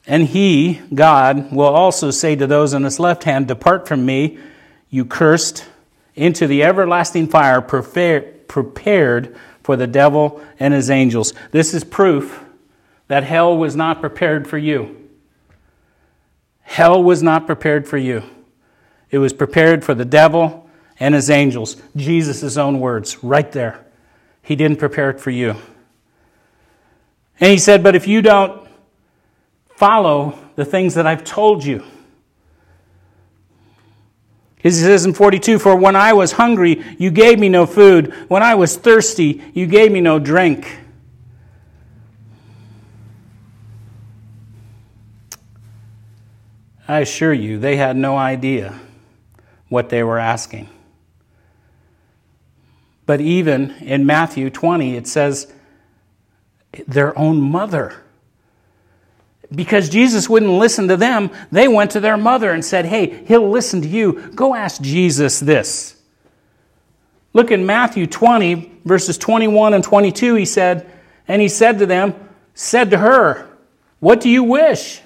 And 0.07 0.27
he, 0.27 0.81
God, 0.93 1.53
will 1.53 1.67
also 1.67 2.11
say 2.11 2.35
to 2.37 2.47
those 2.47 2.75
on 2.75 2.83
his 2.83 2.99
left 2.99 3.25
hand, 3.25 3.49
Depart 3.49 3.87
from 3.87 4.05
me, 4.05 4.39
you 4.91 5.05
cursed, 5.05 5.67
into 6.15 6.47
the 6.47 6.63
everlasting 6.63 7.29
fire 7.29 7.61
prepared 7.63 8.47
for 9.63 9.77
the 9.77 9.87
devil 9.87 10.43
and 10.59 10.75
his 10.75 10.91
angels. 10.91 11.33
This 11.53 11.73
is 11.73 11.85
proof 11.85 12.45
that 13.09 13.25
hell 13.25 13.57
was 13.57 13.77
not 13.77 14.01
prepared 14.01 14.47
for 14.49 14.59
you. 14.59 15.09
Hell 16.63 17.03
was 17.03 17.23
not 17.23 17.47
prepared 17.47 17.87
for 17.87 17.99
you. 17.99 18.23
It 19.11 19.19
was 19.19 19.33
prepared 19.33 19.85
for 19.85 19.95
the 19.95 20.05
devil 20.05 20.69
and 20.99 21.15
his 21.15 21.31
angels. 21.31 21.77
Jesus' 21.95 22.57
own 22.57 22.81
words, 22.81 23.23
right 23.23 23.51
there. 23.53 23.85
He 24.43 24.57
didn't 24.57 24.79
prepare 24.79 25.11
it 25.11 25.21
for 25.21 25.31
you. 25.31 25.57
And 27.39 27.51
he 27.51 27.59
said, 27.59 27.83
But 27.83 27.95
if 27.95 28.09
you 28.09 28.23
don't 28.23 28.62
follow 29.83 30.39
the 30.55 30.65
things 30.65 30.95
that 30.95 31.09
I've 31.09 31.25
told 31.25 31.65
you. 31.65 31.83
He 34.59 34.71
says 34.71 35.05
in 35.05 35.13
42 35.13 35.59
For 35.59 35.75
when 35.75 35.97
I 35.97 36.13
was 36.13 36.31
hungry, 36.31 36.85
you 37.01 37.11
gave 37.11 37.41
me 37.41 37.49
no 37.49 37.67
food. 37.67 38.15
When 38.29 38.45
I 38.45 38.55
was 38.55 38.77
thirsty, 38.77 39.43
you 39.55 39.67
gave 39.67 39.91
me 39.91 40.01
no 40.01 40.21
drink. 40.21 40.79
I 46.87 47.01
assure 47.01 47.33
you, 47.33 47.59
they 47.59 47.75
had 47.75 47.97
no 47.97 48.17
idea 48.17 48.79
what 49.69 49.89
they 49.89 50.05
were 50.05 50.21
asking. 50.21 50.69
But 53.05 53.21
even 53.21 53.73
in 53.81 54.07
Matthew 54.07 54.49
20, 54.49 54.95
it 54.95 55.09
says 55.09 55.53
their 56.87 57.19
own 57.19 57.41
mother 57.41 58.02
because 59.55 59.89
Jesus 59.89 60.29
wouldn't 60.29 60.53
listen 60.53 60.89
to 60.89 60.97
them, 60.97 61.31
they 61.51 61.69
went 61.69 61.93
to 61.93 62.01
their 62.01 62.17
mother 62.17 62.51
and 62.51 62.65
said, 62.65 62.87
Hey, 62.87 63.25
he'll 63.27 63.49
listen 63.49 63.83
to 63.83 63.89
you. 63.89 64.31
Go 64.35 64.55
ask 64.55 64.81
Jesus 64.81 65.41
this. 65.41 65.97
Look 67.33 67.51
in 67.51 67.65
Matthew 67.65 68.07
20, 68.07 68.81
verses 68.85 69.17
21 69.19 69.75
and 69.75 69.85
22. 69.85 70.35
He 70.35 70.45
said, 70.45 70.91
And 71.29 71.41
he 71.41 71.49
said 71.49 71.79
to 71.79 71.87
them, 71.87 72.15
said 72.55 72.91
to 72.91 72.99
her, 72.99 73.49
What 74.01 74.21
do 74.21 74.29
you 74.29 74.43
wish? 74.43 75.01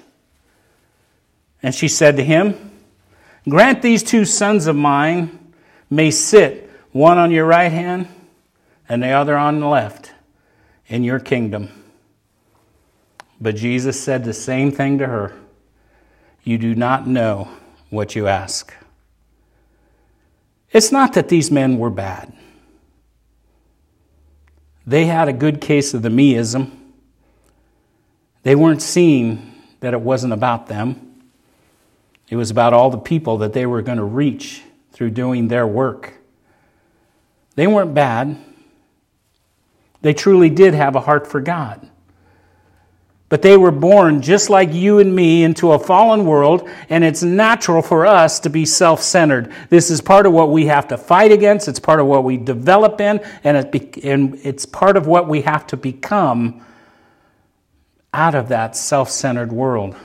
And 1.63 1.73
she 1.73 1.87
said 1.87 2.17
to 2.17 2.23
him, 2.23 2.71
Grant 3.47 3.81
these 3.81 4.03
two 4.03 4.25
sons 4.25 4.67
of 4.67 4.75
mine 4.75 5.53
may 5.89 6.11
sit, 6.11 6.69
one 6.91 7.17
on 7.17 7.31
your 7.31 7.45
right 7.45 7.71
hand 7.71 8.07
and 8.89 9.01
the 9.01 9.09
other 9.09 9.37
on 9.37 9.59
the 9.59 9.67
left, 9.67 10.11
in 10.87 11.03
your 11.03 11.19
kingdom. 11.19 11.69
But 13.39 13.55
Jesus 13.55 13.99
said 13.99 14.23
the 14.23 14.33
same 14.33 14.71
thing 14.71 14.97
to 14.97 15.07
her 15.07 15.35
You 16.43 16.57
do 16.57 16.75
not 16.75 17.07
know 17.07 17.49
what 17.89 18.15
you 18.15 18.27
ask. 18.27 18.73
It's 20.71 20.91
not 20.91 21.13
that 21.13 21.29
these 21.29 21.49
men 21.49 21.77
were 21.77 21.89
bad. 21.89 22.33
They 24.85 25.05
had 25.05 25.27
a 25.27 25.33
good 25.33 25.59
case 25.59 25.93
of 25.93 26.01
the 26.01 26.09
meism. 26.09 26.71
They 28.43 28.55
weren't 28.55 28.81
seeing 28.81 29.53
that 29.81 29.93
it 29.93 30.01
wasn't 30.01 30.33
about 30.33 30.67
them. 30.67 31.23
It 32.29 32.35
was 32.35 32.51
about 32.51 32.73
all 32.73 32.89
the 32.89 32.97
people 32.97 33.37
that 33.39 33.53
they 33.53 33.65
were 33.65 33.81
going 33.81 33.97
to 33.97 34.03
reach 34.03 34.61
through 34.91 35.11
doing 35.11 35.47
their 35.47 35.67
work. 35.67 36.13
They 37.55 37.67
weren't 37.67 37.93
bad. 37.93 38.37
They 40.01 40.13
truly 40.13 40.49
did 40.49 40.73
have 40.73 40.95
a 40.95 41.01
heart 41.01 41.27
for 41.27 41.41
God. 41.41 41.89
But 43.29 43.41
they 43.41 43.57
were 43.57 43.71
born 43.71 44.21
just 44.21 44.49
like 44.49 44.73
you 44.73 44.99
and 44.99 45.13
me 45.13 45.43
into 45.43 45.73
a 45.73 45.79
fallen 45.79 46.25
world, 46.25 46.69
and 46.89 47.03
it's 47.03 47.23
natural 47.23 47.81
for 47.81 48.05
us 48.05 48.39
to 48.41 48.49
be 48.49 48.65
self 48.65 49.01
centered. 49.01 49.51
This 49.69 49.91
is 49.91 49.99
part 49.99 50.25
of 50.25 50.31
what 50.31 50.49
we 50.49 50.67
have 50.67 50.87
to 50.89 50.97
fight 50.97 51.31
against, 51.31 51.67
it's 51.67 51.79
part 51.79 51.99
of 51.99 52.05
what 52.05 52.23
we 52.23 52.37
develop 52.37 53.01
in, 53.01 53.19
and 53.43 53.57
it's 53.73 54.65
part 54.65 54.95
of 54.95 55.07
what 55.07 55.27
we 55.27 55.41
have 55.41 55.67
to 55.67 55.77
become 55.77 56.65
out 58.13 58.33
of 58.33 58.47
that 58.47 58.77
self 58.77 59.09
centered 59.09 59.51
world. 59.51 59.95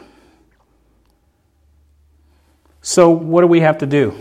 So, 2.80 3.10
what 3.10 3.42
do 3.42 3.46
we 3.46 3.60
have 3.60 3.78
to 3.78 3.86
do? 3.86 4.20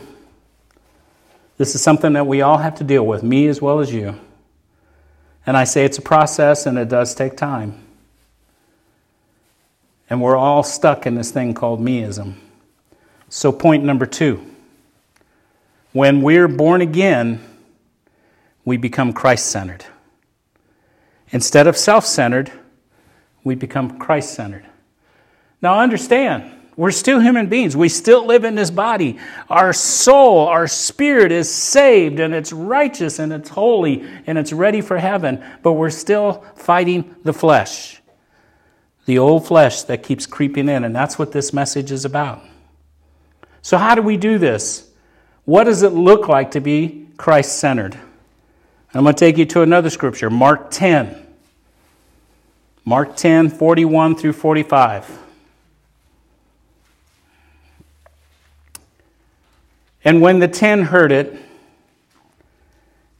This 1.57 1.73
is 1.73 1.81
something 1.81 2.13
that 2.13 2.27
we 2.27 2.41
all 2.41 2.57
have 2.57 2.75
to 2.75 2.83
deal 2.83 3.05
with, 3.05 3.23
me 3.23 3.47
as 3.47 3.61
well 3.61 3.79
as 3.79 3.91
you. 3.91 4.19
And 5.47 5.57
I 5.57 5.63
say 5.63 5.85
it's 5.85 5.97
a 5.97 6.03
process 6.03 6.67
and 6.67 6.77
it 6.77 6.87
does 6.87 7.15
take 7.15 7.35
time. 7.35 7.83
And 10.11 10.21
we're 10.21 10.35
all 10.35 10.61
stuck 10.61 11.07
in 11.07 11.15
this 11.15 11.31
thing 11.31 11.53
called 11.53 11.79
meism. 11.79 12.33
So, 13.29 13.53
point 13.53 13.85
number 13.85 14.05
two 14.05 14.45
when 15.93 16.21
we're 16.21 16.49
born 16.49 16.81
again, 16.81 17.39
we 18.65 18.75
become 18.75 19.13
Christ 19.13 19.45
centered. 19.47 19.85
Instead 21.29 21.65
of 21.65 21.77
self 21.77 22.05
centered, 22.05 22.51
we 23.45 23.55
become 23.55 23.99
Christ 23.99 24.33
centered. 24.33 24.65
Now, 25.61 25.79
understand, 25.79 26.51
we're 26.75 26.91
still 26.91 27.21
human 27.21 27.47
beings. 27.47 27.77
We 27.77 27.87
still 27.87 28.25
live 28.25 28.43
in 28.43 28.55
this 28.55 28.69
body. 28.69 29.17
Our 29.49 29.71
soul, 29.71 30.47
our 30.47 30.67
spirit 30.67 31.31
is 31.31 31.49
saved 31.49 32.19
and 32.19 32.35
it's 32.35 32.51
righteous 32.51 33.19
and 33.19 33.31
it's 33.31 33.47
holy 33.47 34.05
and 34.27 34.37
it's 34.37 34.51
ready 34.51 34.81
for 34.81 34.97
heaven, 34.97 35.41
but 35.63 35.73
we're 35.73 35.89
still 35.89 36.43
fighting 36.57 37.15
the 37.23 37.31
flesh 37.31 38.00
the 39.05 39.17
old 39.17 39.47
flesh 39.47 39.83
that 39.83 40.03
keeps 40.03 40.25
creeping 40.25 40.69
in, 40.69 40.83
and 40.83 40.95
that's 40.95 41.17
what 41.17 41.31
this 41.31 41.53
message 41.53 41.91
is 41.91 42.05
about. 42.05 42.41
So, 43.61 43.77
how 43.77 43.95
do 43.95 44.01
we 44.01 44.17
do 44.17 44.37
this? 44.37 44.89
What 45.45 45.65
does 45.65 45.83
it 45.83 45.93
look 45.93 46.27
like 46.27 46.51
to 46.51 46.59
be 46.59 47.07
Christ 47.17 47.57
centered? 47.57 47.97
I'm 48.93 49.03
going 49.03 49.15
to 49.15 49.19
take 49.19 49.37
you 49.37 49.45
to 49.45 49.61
another 49.61 49.89
scripture, 49.89 50.29
Mark 50.29 50.69
10. 50.71 51.27
Mark 52.83 53.15
10, 53.15 53.49
41 53.49 54.15
through 54.15 54.33
45. 54.33 55.19
And 60.03 60.21
when 60.21 60.39
the 60.39 60.47
ten 60.47 60.83
heard 60.83 61.11
it, 61.11 61.37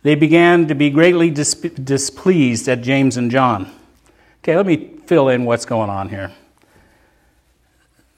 they 0.03 0.15
began 0.15 0.67
to 0.67 0.75
be 0.75 0.89
greatly 0.89 1.29
displeased 1.29 2.67
at 2.67 2.81
James 2.81 3.17
and 3.17 3.29
John. 3.29 3.71
Okay, 4.43 4.57
let 4.57 4.65
me 4.65 4.97
fill 5.05 5.29
in 5.29 5.45
what's 5.45 5.65
going 5.65 5.91
on 5.91 6.09
here. 6.09 6.31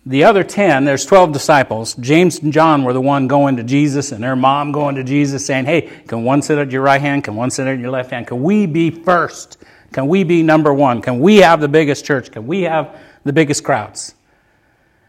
the 0.05 0.23
other 0.23 0.43
10, 0.43 0.85
there's 0.85 1.05
12 1.05 1.33
disciples. 1.33 1.95
James 1.95 2.39
and 2.39 2.53
John 2.53 2.83
were 2.83 2.93
the 2.93 3.01
one 3.01 3.27
going 3.27 3.57
to 3.57 3.63
Jesus 3.63 4.13
and 4.13 4.23
their 4.23 4.35
mom 4.35 4.71
going 4.71 4.95
to 4.95 5.03
Jesus 5.03 5.45
saying, 5.45 5.65
Hey, 5.65 5.81
can 6.07 6.23
one 6.23 6.41
sit 6.41 6.57
at 6.57 6.71
your 6.71 6.81
right 6.81 7.01
hand? 7.01 7.25
Can 7.25 7.35
one 7.35 7.51
sit 7.51 7.67
at 7.67 7.77
your 7.77 7.91
left 7.91 8.11
hand? 8.11 8.27
Can 8.27 8.41
we 8.41 8.65
be 8.65 8.89
first? 8.89 9.57
Can 9.91 10.07
we 10.07 10.23
be 10.23 10.43
number 10.43 10.73
one? 10.73 11.01
Can 11.01 11.19
we 11.19 11.37
have 11.37 11.59
the 11.59 11.67
biggest 11.67 12.05
church? 12.05 12.31
Can 12.31 12.47
we 12.47 12.61
have 12.61 12.97
the 13.25 13.33
biggest 13.33 13.63
crowds? 13.63 14.15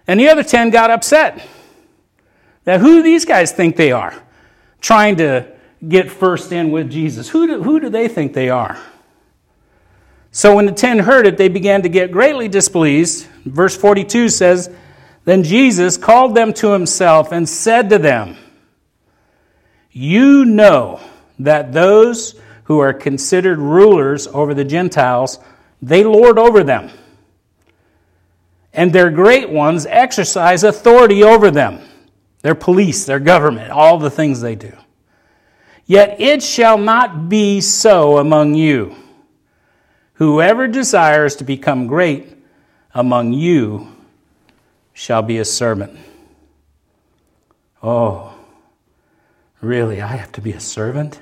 And 0.07 0.19
the 0.19 0.29
other 0.29 0.43
10 0.43 0.71
got 0.71 0.91
upset. 0.91 1.47
Now, 2.67 2.79
who 2.79 2.97
do 2.97 3.03
these 3.03 3.25
guys 3.25 3.53
think 3.53 3.77
they 3.77 3.93
are? 3.93 4.15
Trying 4.81 5.17
to 5.17 5.47
get 5.87 6.11
first 6.11 6.51
in 6.51 6.71
with 6.71 6.91
Jesus. 6.91 7.29
Who 7.29 7.47
do, 7.47 7.63
who 7.63 7.79
do 7.79 7.89
they 7.89 8.09
think 8.09 8.33
they 8.33 8.51
are? 8.51 8.79
So 10.35 10.57
when 10.57 10.67
the 10.67 10.73
ten 10.73 10.99
heard 10.99 11.29
it, 11.29 11.37
they 11.37 11.47
began 11.47 11.83
to 11.83 11.89
get 11.89 12.11
greatly 12.11 12.49
displeased. 12.49 13.29
Verse 13.45 13.77
42 13.77 14.29
says, 14.29 14.69
Then 15.25 15.45
Jesus 15.45 15.97
called 15.97 16.35
them 16.35 16.53
to 16.55 16.73
himself 16.73 17.31
and 17.31 17.49
said 17.49 17.89
to 17.91 17.99
them, 17.99 18.37
You 19.93 20.45
know 20.45 21.01
that 21.39 21.73
those 21.73 22.35
who 22.65 22.81
are 22.81 22.93
considered 22.93 23.61
rulers 23.61 24.27
over 24.27 24.55
the 24.55 24.65
Gentiles, 24.65 25.39
they 25.81 26.03
lord 26.03 26.37
over 26.37 26.65
them. 26.65 26.91
And 28.73 28.93
their 28.93 29.11
great 29.11 29.49
ones 29.49 29.87
exercise 29.87 30.65
authority 30.65 31.23
over 31.23 31.53
them. 31.53 31.79
Their 32.43 32.57
police, 32.57 33.05
their 33.05 33.21
government, 33.21 33.71
all 33.71 33.99
the 33.99 34.11
things 34.11 34.41
they 34.41 34.57
do. 34.57 34.73
Yet 35.87 36.21
it 36.21 36.43
shall 36.43 36.77
not 36.77 37.29
be 37.29 37.61
so 37.61 38.19
among 38.19 38.57
you. 38.57 38.97
Whoever 40.15 40.69
desires 40.69 41.37
to 41.37 41.45
become 41.45 41.87
great 41.87 42.37
among 42.95 43.33
you 43.33 43.89
shall 44.93 45.23
be 45.23 45.39
a 45.39 45.45
servant. 45.45 45.99
Oh, 47.83 48.35
really? 49.61 50.01
I 50.01 50.17
have 50.17 50.33
to 50.33 50.41
be 50.41 50.53
a 50.53 50.61
servant? 50.61 51.21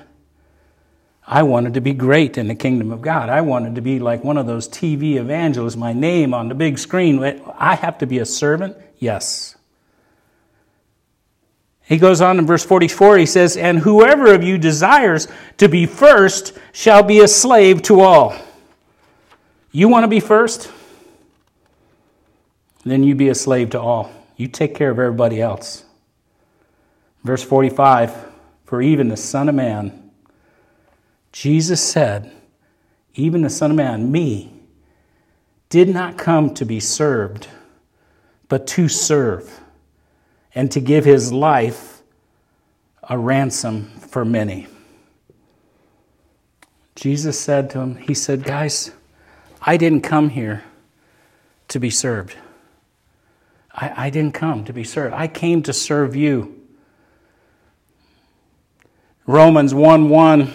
I 1.26 1.42
wanted 1.44 1.74
to 1.74 1.80
be 1.80 1.94
great 1.94 2.36
in 2.36 2.48
the 2.48 2.54
kingdom 2.54 2.90
of 2.90 3.00
God. 3.00 3.30
I 3.30 3.40
wanted 3.40 3.76
to 3.76 3.80
be 3.80 3.98
like 3.98 4.22
one 4.22 4.36
of 4.36 4.46
those 4.46 4.68
TV 4.68 5.16
evangelists, 5.16 5.76
my 5.76 5.92
name 5.92 6.34
on 6.34 6.48
the 6.48 6.54
big 6.54 6.78
screen. 6.78 7.22
I 7.56 7.76
have 7.76 7.98
to 7.98 8.06
be 8.06 8.18
a 8.18 8.26
servant? 8.26 8.76
Yes. 8.98 9.56
He 11.80 11.96
goes 11.96 12.20
on 12.20 12.38
in 12.38 12.46
verse 12.46 12.64
44, 12.64 13.18
he 13.18 13.26
says, 13.26 13.56
And 13.56 13.78
whoever 13.78 14.34
of 14.34 14.42
you 14.42 14.58
desires 14.58 15.28
to 15.56 15.68
be 15.68 15.86
first 15.86 16.58
shall 16.72 17.02
be 17.02 17.20
a 17.20 17.28
slave 17.28 17.82
to 17.82 18.00
all. 18.00 18.34
You 19.72 19.88
want 19.88 20.04
to 20.04 20.08
be 20.08 20.20
first? 20.20 20.70
Then 22.84 23.02
you 23.02 23.14
be 23.14 23.30
a 23.30 23.34
slave 23.34 23.70
to 23.70 23.80
all. 23.80 24.12
You 24.36 24.46
take 24.46 24.74
care 24.74 24.90
of 24.90 24.98
everybody 24.98 25.40
else. 25.40 25.84
Verse 27.24 27.42
45 27.42 28.14
For 28.66 28.82
even 28.82 29.08
the 29.08 29.16
Son 29.16 29.48
of 29.48 29.54
Man, 29.54 30.10
Jesus 31.32 31.82
said, 31.82 32.30
even 33.14 33.42
the 33.42 33.50
Son 33.50 33.70
of 33.70 33.76
Man, 33.76 34.10
me, 34.10 34.52
did 35.68 35.88
not 35.88 36.18
come 36.18 36.52
to 36.54 36.64
be 36.64 36.80
served, 36.80 37.48
but 38.48 38.66
to 38.68 38.88
serve, 38.88 39.60
and 40.54 40.70
to 40.70 40.80
give 40.80 41.04
his 41.04 41.32
life 41.32 42.02
a 43.08 43.18
ransom 43.18 43.90
for 43.98 44.24
many. 44.24 44.66
Jesus 46.94 47.38
said 47.38 47.70
to 47.70 47.80
him, 47.80 47.96
He 47.96 48.14
said, 48.14 48.44
Guys, 48.44 48.92
I 49.64 49.76
didn't 49.76 50.00
come 50.00 50.30
here 50.30 50.64
to 51.68 51.78
be 51.78 51.88
served. 51.88 52.36
I, 53.72 54.06
I 54.06 54.10
didn't 54.10 54.34
come 54.34 54.64
to 54.64 54.72
be 54.72 54.84
served. 54.84 55.14
I 55.14 55.28
came 55.28 55.62
to 55.62 55.72
serve 55.72 56.16
you. 56.16 56.60
Romans 59.24 59.72
1 59.72 60.08
1, 60.08 60.52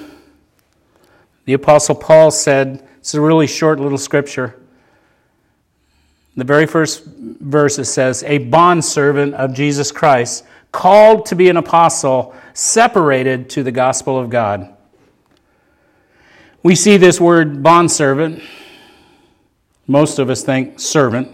the 1.45 1.53
Apostle 1.53 1.95
Paul 1.95 2.31
said, 2.31 2.85
it's 3.07 3.13
a 3.13 3.21
really 3.21 3.47
short 3.47 3.79
little 3.79 3.97
scripture. 3.97 4.59
The 6.35 6.43
very 6.43 6.65
first 6.65 7.05
verse 7.05 7.79
it 7.79 7.85
says, 7.85 8.21
A 8.23 8.39
bondservant 8.39 9.33
of 9.33 9.53
Jesus 9.53 9.89
Christ, 9.89 10.43
called 10.73 11.25
to 11.27 11.35
be 11.35 11.47
an 11.47 11.55
apostle, 11.55 12.35
separated 12.53 13.49
to 13.51 13.63
the 13.63 13.71
gospel 13.71 14.19
of 14.19 14.29
God. 14.29 14.75
We 16.61 16.75
see 16.75 16.97
this 16.97 17.21
word 17.21 17.63
bondservant 17.63 18.43
most 19.87 20.19
of 20.19 20.29
us 20.29 20.43
think 20.43 20.79
servant, 20.79 21.31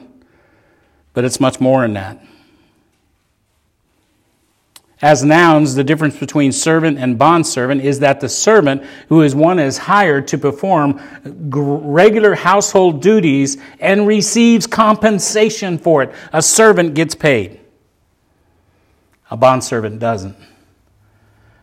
but 1.14 1.26
it's 1.26 1.40
much 1.40 1.60
more 1.60 1.82
than 1.82 1.94
that. 1.94 2.24
As 5.04 5.22
nouns, 5.22 5.76
the 5.76 5.84
difference 5.84 6.18
between 6.18 6.54
servant 6.54 6.98
and 6.98 7.20
bondservant 7.20 7.82
is 7.82 8.00
that 8.00 8.22
the 8.22 8.30
servant, 8.30 8.84
who 9.10 9.22
is 9.22 9.36
one 9.36 9.60
is 9.60 9.78
hired 9.78 10.30
to 10.30 10.38
perform 10.38 11.02
regular 11.26 12.36
household 12.36 13.02
duties 13.02 13.58
and 13.82 14.08
receives 14.08 14.66
compensation 14.66 15.78
for 15.78 16.04
it. 16.04 16.14
A 16.32 16.42
servant 16.42 16.94
gets 16.94 17.16
paid. 17.16 17.60
A 19.30 19.36
bondservant 19.36 20.00
doesn't. 20.00 20.38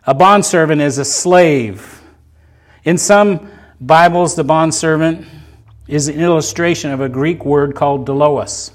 A 0.05 0.13
bondservant 0.13 0.79
is 0.79 0.99
a 0.99 1.05
slave. 1.05 2.03
In 2.83 2.99
some 2.99 3.49
Bibles, 3.79 4.35
the 4.35 4.43
bondservant 4.43 5.25
is 5.87 6.07
an 6.07 6.19
illustration 6.19 6.91
of 6.91 7.01
a 7.01 7.09
Greek 7.09 7.45
word 7.45 7.75
called 7.75 8.07
doulos, 8.07 8.71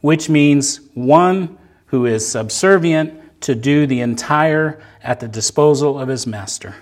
which 0.00 0.28
means 0.28 0.80
one 0.94 1.58
who 1.86 2.06
is 2.06 2.26
subservient 2.26 3.40
to 3.42 3.54
do 3.54 3.86
the 3.86 4.00
entire 4.00 4.80
at 5.02 5.20
the 5.20 5.28
disposal 5.28 5.98
of 5.98 6.08
his 6.08 6.26
master. 6.26 6.74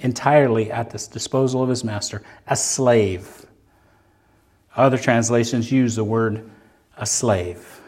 Entirely 0.00 0.70
at 0.70 0.90
the 0.90 0.98
disposal 1.12 1.62
of 1.62 1.68
his 1.68 1.84
master. 1.84 2.22
A 2.48 2.56
slave. 2.56 3.46
Other 4.76 4.98
translations 4.98 5.70
use 5.70 5.94
the 5.94 6.04
word 6.04 6.50
a 6.96 7.06
slave 7.06 7.81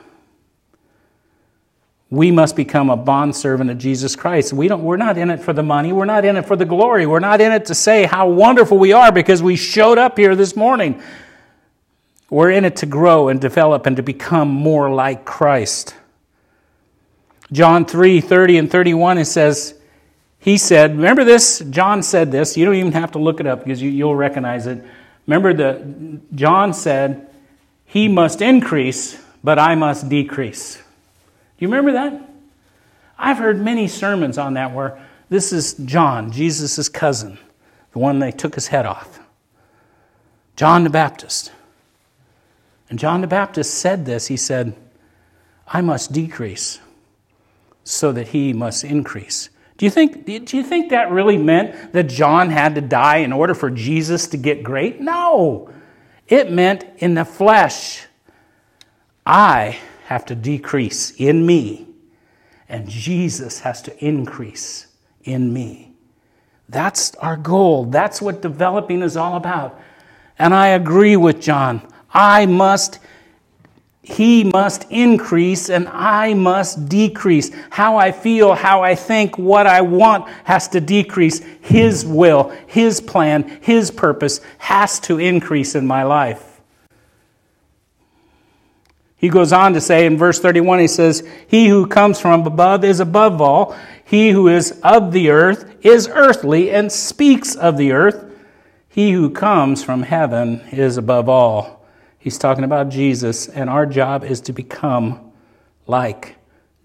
we 2.11 2.31
must 2.31 2.55
become 2.55 2.91
a 2.91 2.97
bondservant 2.97 3.71
of 3.71 3.79
Jesus 3.79 4.15
Christ. 4.15 4.53
We 4.53 4.69
don't, 4.69 4.83
we're 4.83 4.97
not 4.97 5.17
in 5.19 5.31
it 5.31 5.41
for 5.41 5.53
the 5.53 5.63
money. 5.63 5.93
We're 5.93 6.05
not 6.05 6.25
in 6.25 6.37
it 6.37 6.47
for 6.47 6.57
the 6.57 6.65
glory. 6.65 7.07
We're 7.07 7.19
not 7.19 7.41
in 7.41 7.51
it 7.51 7.67
to 7.67 7.75
say 7.75 8.05
how 8.05 8.29
wonderful 8.29 8.79
we 8.79 8.93
are 8.93 9.11
because 9.11 9.43
we 9.43 9.57
showed 9.57 9.99
up 9.99 10.19
here 10.19 10.37
this 10.37 10.55
morning. 10.55 11.03
We're 12.31 12.51
in 12.51 12.65
it 12.65 12.77
to 12.77 12.87
grow 12.87 13.29
and 13.29 13.41
develop 13.41 13.87
and 13.87 13.97
to 13.97 14.03
become 14.03 14.49
more 14.49 14.93
like 14.93 15.25
Christ. 15.25 15.95
John 17.53 17.85
3 17.85 18.21
30 18.21 18.59
and 18.59 18.71
31, 18.71 19.19
it 19.19 19.25
says, 19.27 19.75
He 20.39 20.59
said, 20.59 20.97
Remember 20.97 21.25
this? 21.25 21.61
John 21.71 22.03
said 22.03 22.33
this. 22.33 22.57
You 22.57 22.65
don't 22.65 22.75
even 22.75 22.93
have 22.93 23.13
to 23.13 23.19
look 23.19 23.41
it 23.41 23.47
up 23.47 23.61
because 23.61 23.81
you, 23.81 23.91
you'll 23.91 24.17
recognize 24.17 24.67
it. 24.67 24.85
Remember, 25.27 25.55
the, 25.55 26.21
John 26.35 26.75
said, 26.75 27.29
He 27.85 28.09
must 28.09 28.43
increase, 28.43 29.23
but 29.43 29.59
I 29.59 29.75
must 29.75 30.09
decrease 30.09 30.84
you 31.59 31.69
remember 31.69 31.93
that? 31.93 32.31
I've 33.19 33.39
heard 33.39 33.61
many 33.61 33.89
sermons 33.89 34.39
on 34.39 34.55
that 34.55 34.75
where 34.75 35.01
this 35.29 35.53
is 35.53 35.75
John, 35.75 36.31
Jesus' 36.31 36.89
cousin, 36.89 37.39
the 37.93 37.99
one 37.99 38.19
they 38.19 38.33
took 38.33 38.55
his 38.55 38.69
head 38.69 38.87
off. 38.87 39.21
John 40.57 40.85
the 40.85 40.91
Baptist. 40.91 41.53
And 42.91 42.99
John 42.99 43.21
the 43.21 43.27
Baptist 43.27 43.75
said 43.75 44.05
this. 44.05 44.27
He 44.27 44.37
said, 44.37 44.77
I 45.67 45.81
must 45.81 46.13
decrease 46.13 46.81
so 47.83 48.13
that 48.13 48.29
he 48.29 48.53
must 48.53 48.85
increase. 48.85 49.51
Do 49.77 49.87
you 49.87 49.91
think, 49.91 50.25
do 50.25 50.57
you 50.57 50.63
think 50.63 50.91
that 50.91 51.11
really 51.11 51.37
meant 51.37 51.93
that 51.93 52.05
John 52.05 52.51
had 52.51 52.77
to 52.77 52.81
die 52.81 53.19
in 53.19 53.33
order 53.33 53.55
for 53.55 53.71
Jesus 53.71 54.29
to 54.29 54.37
get 54.37 54.63
great? 54.63 55.01
No. 55.01 55.71
It 56.29 56.53
meant 56.53 56.85
in 56.99 57.15
the 57.15 57.25
flesh, 57.25 58.07
I 59.27 59.79
have 60.05 60.27
to 60.27 60.35
decrease 60.35 61.13
in 61.13 61.47
me, 61.47 61.87
and 62.69 62.89
Jesus 62.89 63.61
has 63.61 63.81
to 63.83 64.05
increase 64.05 64.87
in 65.25 65.53
me. 65.53 65.93
That's 66.69 67.15
our 67.17 67.37
goal. 67.37 67.85
That's 67.87 68.21
what 68.21 68.43
developing 68.43 69.03
is 69.03 69.17
all 69.17 69.37
about. 69.37 69.81
And 70.39 70.55
I 70.55 70.69
agree 70.69 71.17
with 71.17 71.41
John. 71.41 71.87
I 72.13 72.47
must, 72.47 72.99
he 74.03 74.45
must 74.45 74.91
increase 74.91 75.71
and 75.71 75.89
I 75.89 76.35
must 76.35 76.89
decrease. 76.89 77.51
How 77.71 77.97
I 77.97 78.13
feel, 78.13 78.55
how 78.55 78.83
I 78.83 78.95
think, 78.95 79.39
what 79.39 79.67
I 79.67 79.81
want 79.81 80.29
has 80.45 80.69
to 80.69 80.81
decrease. 80.81 81.39
His 81.61 82.05
will, 82.05 82.51
His 82.67 83.01
plan, 83.01 83.59
His 83.63 83.91
purpose 83.91 84.41
has 84.59 85.01
to 85.01 85.19
increase 85.19 85.75
in 85.75 85.87
my 85.87 86.03
life. 86.03 86.54
He 89.17 89.29
goes 89.29 89.53
on 89.53 89.73
to 89.75 89.81
say 89.81 90.07
in 90.07 90.19
verse 90.19 90.39
31, 90.41 90.81
he 90.81 90.89
says, 90.89 91.27
He 91.47 91.69
who 91.69 91.87
comes 91.87 92.21
from 92.21 92.47
above 92.47 92.85
is 92.85 93.01
above 93.01 93.41
all. 93.41 93.77
He 94.05 94.31
who 94.31 94.49
is 94.49 94.79
of 94.83 95.13
the 95.13 95.31
earth 95.31 95.77
is 95.83 96.09
earthly 96.09 96.71
and 96.71 96.93
speaks 96.93 97.55
of 97.55 97.77
the 97.77 97.93
earth. 97.93 98.25
He 98.89 99.13
who 99.13 99.31
comes 99.31 99.83
from 99.83 100.03
heaven 100.03 100.61
is 100.73 100.99
above 100.99 101.29
all. 101.29 101.85
He's 102.19 102.39
talking 102.39 102.65
about 102.65 102.91
Jesus, 102.91 103.49
and 103.49 103.69
our 103.69 103.87
job 103.87 104.25
is 104.25 104.41
to 104.43 104.53
become 104.53 105.33
like 105.87 106.37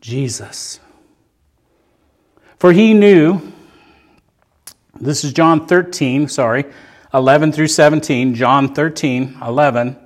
Jesus. 0.01 0.79
For 2.57 2.73
he 2.73 2.93
knew, 2.93 3.53
this 4.99 5.23
is 5.23 5.31
John 5.31 5.65
13, 5.65 6.27
sorry, 6.27 6.65
11 7.13 7.53
through 7.53 7.67
17, 7.67 8.35
John 8.35 8.73
13, 8.73 9.37
11. 9.41 9.97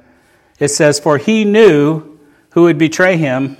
It 0.59 0.67
says, 0.67 0.99
For 0.99 1.17
he 1.17 1.45
knew 1.45 2.12
who 2.53 2.63
would 2.63 2.77
betray 2.77 3.17
him. 3.17 3.57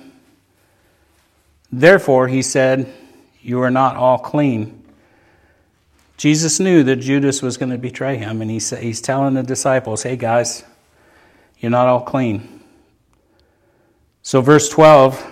Therefore, 1.71 2.27
he 2.27 2.41
said, 2.41 2.91
You 3.41 3.61
are 3.61 3.71
not 3.71 3.95
all 3.95 4.19
clean. 4.19 4.83
Jesus 6.15 6.59
knew 6.59 6.83
that 6.83 6.97
Judas 6.97 7.41
was 7.41 7.57
going 7.57 7.71
to 7.71 7.77
betray 7.77 8.17
him, 8.17 8.41
and 8.41 8.49
he 8.49 8.59
he's 8.59 9.01
telling 9.01 9.33
the 9.33 9.43
disciples, 9.43 10.03
Hey 10.03 10.15
guys, 10.15 10.63
you're 11.59 11.71
not 11.71 11.87
all 11.87 12.01
clean. 12.01 12.61
So, 14.21 14.41
verse 14.41 14.69
12 14.69 15.25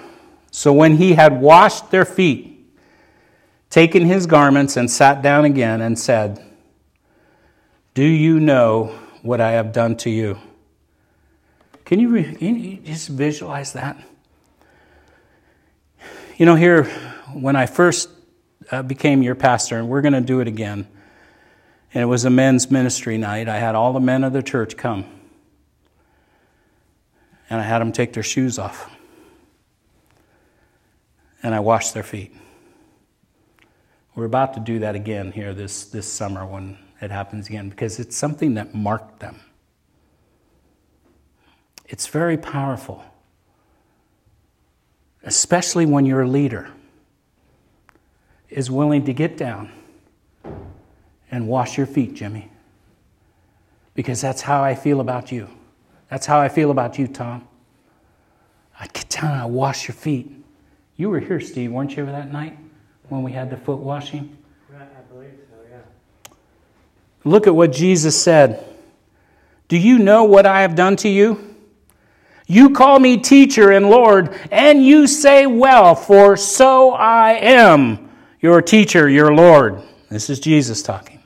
So 0.49 0.73
when 0.73 0.97
he 0.97 1.13
had 1.13 1.39
washed 1.39 1.91
their 1.91 2.05
feet, 2.05 2.65
taken 3.69 4.05
his 4.05 4.25
garments, 4.25 4.75
and 4.75 4.89
sat 4.89 5.21
down 5.21 5.45
again, 5.45 5.81
and 5.81 5.97
said, 5.97 6.43
Do 7.93 8.03
you 8.03 8.39
know 8.39 8.97
what 9.21 9.39
I 9.39 9.51
have 9.51 9.71
done 9.71 9.95
to 9.97 10.09
you? 10.09 10.39
Can 11.91 11.99
you, 11.99 12.23
can 12.23 12.57
you 12.57 12.77
just 12.77 13.09
visualize 13.09 13.73
that? 13.73 14.01
You 16.37 16.45
know, 16.45 16.55
here, 16.55 16.85
when 17.33 17.57
I 17.57 17.65
first 17.65 18.07
uh, 18.71 18.81
became 18.81 19.21
your 19.21 19.35
pastor, 19.35 19.77
and 19.77 19.89
we're 19.89 19.99
going 19.99 20.13
to 20.13 20.21
do 20.21 20.39
it 20.39 20.47
again. 20.47 20.87
And 21.93 22.01
it 22.01 22.05
was 22.05 22.23
a 22.23 22.29
men's 22.29 22.71
ministry 22.71 23.17
night. 23.17 23.49
I 23.49 23.57
had 23.57 23.75
all 23.75 23.91
the 23.91 23.99
men 23.99 24.23
of 24.23 24.31
the 24.31 24.41
church 24.41 24.77
come. 24.77 25.03
And 27.49 27.59
I 27.59 27.63
had 27.63 27.79
them 27.79 27.91
take 27.91 28.13
their 28.13 28.23
shoes 28.23 28.57
off. 28.57 28.89
And 31.43 31.53
I 31.53 31.59
washed 31.59 31.93
their 31.93 32.03
feet. 32.03 32.33
We're 34.15 34.23
about 34.23 34.53
to 34.53 34.61
do 34.61 34.79
that 34.79 34.95
again 34.95 35.33
here 35.33 35.53
this, 35.53 35.83
this 35.83 36.07
summer 36.07 36.45
when 36.45 36.77
it 37.01 37.11
happens 37.11 37.49
again 37.49 37.67
because 37.67 37.99
it's 37.99 38.15
something 38.15 38.53
that 38.53 38.73
marked 38.73 39.19
them. 39.19 39.41
It's 41.91 42.07
very 42.07 42.37
powerful, 42.37 43.03
especially 45.23 45.85
when 45.85 46.05
you're 46.05 46.25
leader 46.25 46.71
is 48.49 48.71
willing 48.71 49.03
to 49.05 49.13
get 49.13 49.35
down 49.35 49.69
and 51.29 51.49
wash 51.49 51.77
your 51.77 51.85
feet, 51.85 52.13
Jimmy. 52.13 52.49
Because 53.93 54.21
that's 54.21 54.41
how 54.41 54.63
I 54.63 54.73
feel 54.73 55.01
about 55.01 55.33
you. 55.33 55.49
That's 56.09 56.25
how 56.25 56.39
I 56.39 56.47
feel 56.47 56.71
about 56.71 56.97
you, 56.97 57.09
Tom. 57.09 57.45
I 58.79 58.87
get 58.87 59.09
down 59.09 59.31
and 59.31 59.41
I 59.41 59.45
wash 59.45 59.89
your 59.89 59.95
feet. 59.95 60.31
You 60.95 61.09
were 61.09 61.19
here, 61.19 61.41
Steve, 61.41 61.73
weren't 61.73 61.97
you, 61.97 62.05
that 62.05 62.31
night 62.31 62.57
when 63.09 63.21
we 63.21 63.33
had 63.33 63.49
the 63.49 63.57
foot 63.57 63.79
washing? 63.79 64.37
Yeah, 64.71 64.83
I 64.83 65.13
believe 65.13 65.33
so, 65.49 65.57
yeah. 65.69 66.33
Look 67.25 67.47
at 67.47 67.55
what 67.55 67.73
Jesus 67.73 68.21
said. 68.21 68.65
Do 69.67 69.77
you 69.77 69.99
know 69.99 70.23
what 70.23 70.45
I 70.45 70.61
have 70.61 70.75
done 70.75 70.95
to 70.97 71.09
you? 71.09 71.50
You 72.47 72.71
call 72.71 72.99
me 72.99 73.17
teacher 73.17 73.71
and 73.71 73.89
Lord, 73.89 74.37
and 74.51 74.85
you 74.85 75.07
say, 75.07 75.47
Well, 75.47 75.95
for 75.95 76.35
so 76.35 76.91
I 76.91 77.33
am 77.33 78.09
your 78.39 78.61
teacher, 78.61 79.07
your 79.07 79.33
Lord. 79.33 79.81
This 80.09 80.29
is 80.29 80.39
Jesus 80.39 80.83
talking. 80.83 81.21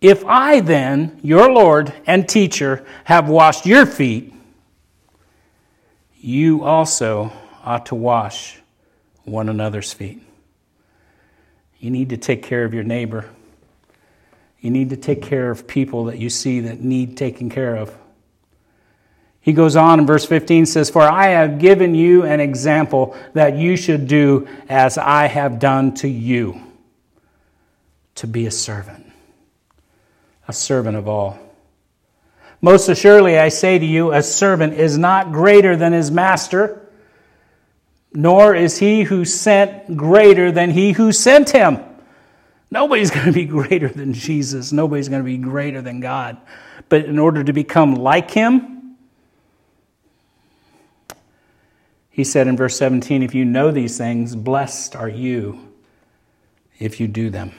If 0.00 0.24
I 0.24 0.60
then, 0.60 1.20
your 1.22 1.52
Lord 1.52 1.92
and 2.06 2.26
teacher, 2.26 2.86
have 3.04 3.28
washed 3.28 3.66
your 3.66 3.84
feet, 3.84 4.32
you 6.18 6.64
also 6.64 7.32
ought 7.64 7.86
to 7.86 7.94
wash 7.94 8.58
one 9.24 9.48
another's 9.48 9.92
feet. 9.92 10.22
You 11.78 11.90
need 11.90 12.10
to 12.10 12.16
take 12.16 12.42
care 12.42 12.64
of 12.64 12.72
your 12.72 12.84
neighbor. 12.84 13.28
You 14.60 14.70
need 14.70 14.90
to 14.90 14.96
take 14.96 15.22
care 15.22 15.50
of 15.50 15.66
people 15.66 16.06
that 16.06 16.18
you 16.18 16.30
see 16.30 16.60
that 16.60 16.80
need 16.80 17.16
taken 17.16 17.50
care 17.50 17.76
of. 17.76 17.96
He 19.50 19.54
goes 19.54 19.74
on 19.74 19.98
in 19.98 20.06
verse 20.06 20.24
15 20.24 20.64
says, 20.64 20.90
For 20.90 21.02
I 21.02 21.30
have 21.30 21.58
given 21.58 21.92
you 21.96 22.22
an 22.22 22.38
example 22.38 23.16
that 23.32 23.56
you 23.56 23.76
should 23.76 24.06
do 24.06 24.46
as 24.68 24.96
I 24.96 25.26
have 25.26 25.58
done 25.58 25.92
to 25.94 26.08
you, 26.08 26.62
to 28.14 28.28
be 28.28 28.46
a 28.46 28.52
servant, 28.52 29.10
a 30.46 30.52
servant 30.52 30.96
of 30.96 31.08
all. 31.08 31.36
Most 32.60 32.88
assuredly, 32.88 33.40
I 33.40 33.48
say 33.48 33.76
to 33.76 33.84
you, 33.84 34.12
a 34.12 34.22
servant 34.22 34.74
is 34.74 34.96
not 34.96 35.32
greater 35.32 35.74
than 35.74 35.92
his 35.92 36.12
master, 36.12 36.88
nor 38.12 38.54
is 38.54 38.78
he 38.78 39.02
who 39.02 39.24
sent 39.24 39.96
greater 39.96 40.52
than 40.52 40.70
he 40.70 40.92
who 40.92 41.10
sent 41.10 41.50
him. 41.50 41.80
Nobody's 42.70 43.10
going 43.10 43.26
to 43.26 43.32
be 43.32 43.46
greater 43.46 43.88
than 43.88 44.12
Jesus. 44.12 44.70
Nobody's 44.70 45.08
going 45.08 45.22
to 45.22 45.26
be 45.26 45.38
greater 45.38 45.82
than 45.82 45.98
God. 45.98 46.36
But 46.88 47.06
in 47.06 47.18
order 47.18 47.42
to 47.42 47.52
become 47.52 47.96
like 47.96 48.30
him, 48.30 48.79
He 52.20 52.24
said 52.24 52.48
in 52.48 52.54
verse 52.58 52.76
17, 52.76 53.22
If 53.22 53.34
you 53.34 53.46
know 53.46 53.70
these 53.70 53.96
things, 53.96 54.36
blessed 54.36 54.94
are 54.94 55.08
you 55.08 55.72
if 56.78 57.00
you 57.00 57.08
do 57.08 57.30
them. 57.30 57.52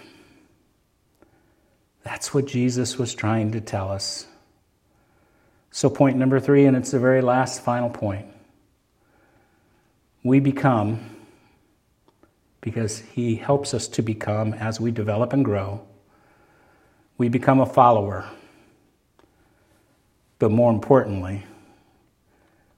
That's 2.03 2.31
what 2.31 2.45
Jesus 2.45 2.95
was 2.95 3.15
trying 3.15 3.53
to 3.53 3.59
tell 3.59 3.89
us. 3.89 4.27
So, 5.71 5.89
point 5.89 6.15
number 6.15 6.39
three, 6.39 6.65
and 6.65 6.77
it's 6.77 6.91
the 6.91 6.99
very 6.99 7.23
last 7.23 7.63
final 7.63 7.89
point. 7.89 8.27
We 10.23 10.39
become, 10.39 11.09
because 12.61 12.99
He 12.99 13.37
helps 13.37 13.73
us 13.73 13.87
to 13.87 14.03
become 14.03 14.53
as 14.53 14.79
we 14.79 14.91
develop 14.91 15.33
and 15.33 15.43
grow, 15.43 15.81
we 17.17 17.29
become 17.29 17.59
a 17.59 17.65
follower. 17.65 18.29
But 20.37 20.51
more 20.51 20.71
importantly, 20.71 21.47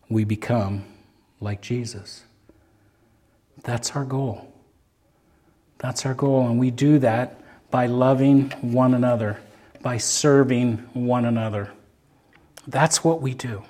we 0.08 0.24
become 0.24 0.86
like 1.44 1.62
Jesus. 1.62 2.24
That's 3.64 3.92
our 3.92 4.06
goal. 4.06 4.52
That's 5.78 6.06
our 6.06 6.14
goal. 6.14 6.48
And 6.48 6.58
we 6.60 6.72
do 6.72 7.00
that 7.00 7.40
by 7.70 7.88
loving 7.88 8.52
one 8.62 8.94
another, 8.94 9.40
by 9.82 9.98
serving 9.98 10.78
one 10.94 11.26
another. 11.26 11.72
That's 12.68 13.04
what 13.04 13.22
we 13.22 13.34
do. 13.34 13.64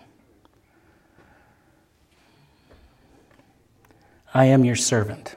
I 4.33 4.45
am 4.45 4.65
your 4.65 4.75
servant 4.75 5.35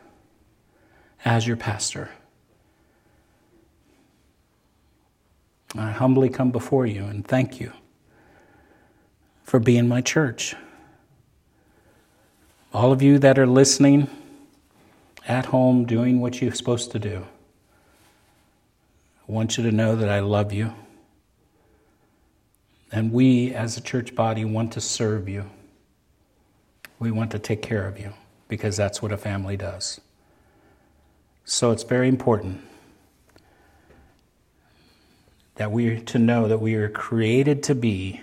as 1.25 1.47
your 1.47 1.57
pastor. 1.57 2.11
I 5.77 5.91
humbly 5.91 6.29
come 6.29 6.51
before 6.51 6.87
you 6.87 7.05
and 7.05 7.27
thank 7.27 7.61
you 7.61 7.73
for 9.43 9.61
being 9.61 9.87
my 9.87 10.01
church 10.01 10.55
all 12.77 12.93
of 12.93 13.01
you 13.01 13.19
that 13.19 13.39
are 13.39 13.47
listening 13.47 14.07
at 15.27 15.47
home 15.47 15.87
doing 15.87 16.21
what 16.21 16.43
you're 16.43 16.53
supposed 16.53 16.91
to 16.91 16.99
do, 16.99 17.25
I 19.27 19.33
want 19.33 19.57
you 19.57 19.65
to 19.65 19.73
know 19.73 19.97
that 19.97 20.11
I 20.11 20.21
love 20.21 20.53
you. 20.53 20.75
And 22.93 23.13
we, 23.13 23.55
as 23.55 23.79
a 23.79 23.81
church 23.81 24.15
body, 24.15 24.45
want 24.45 24.75
to 24.75 24.83
serve 24.83 25.27
you. 25.27 25.51
We 26.99 27.11
want 27.11 27.31
to 27.31 27.39
take 27.39 27.63
care 27.63 27.89
of 27.89 27.99
you 27.99 28.13
because 28.47 28.77
that's 28.77 29.01
what 29.01 29.11
a 29.11 29.17
family 29.17 29.57
does. 29.57 29.99
So 31.47 31.71
it's 31.71 31.83
very 31.83 32.09
important 32.09 32.61
that 35.55 35.73
we 35.73 36.01
to 36.01 36.19
know 36.19 36.47
that 36.47 36.61
we 36.61 36.75
are 36.75 36.91
created 36.91 37.63
to 37.63 37.75
be, 37.75 38.21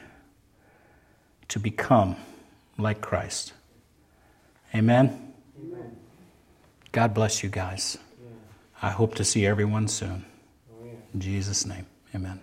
to 1.47 1.57
become 1.57 2.17
like 2.77 3.01
Christ. 3.01 3.53
Amen? 4.75 5.33
Amen. 5.59 5.97
God 6.91 7.13
bless 7.13 7.43
you 7.43 7.49
guys. 7.49 7.97
Yeah. 8.21 8.29
I 8.81 8.89
hope 8.89 9.15
to 9.15 9.23
see 9.23 9.45
everyone 9.45 9.87
soon. 9.87 10.25
Oh, 10.71 10.85
yeah. 10.85 10.91
In 11.13 11.19
Jesus' 11.19 11.65
name, 11.65 11.85
amen. 12.15 12.41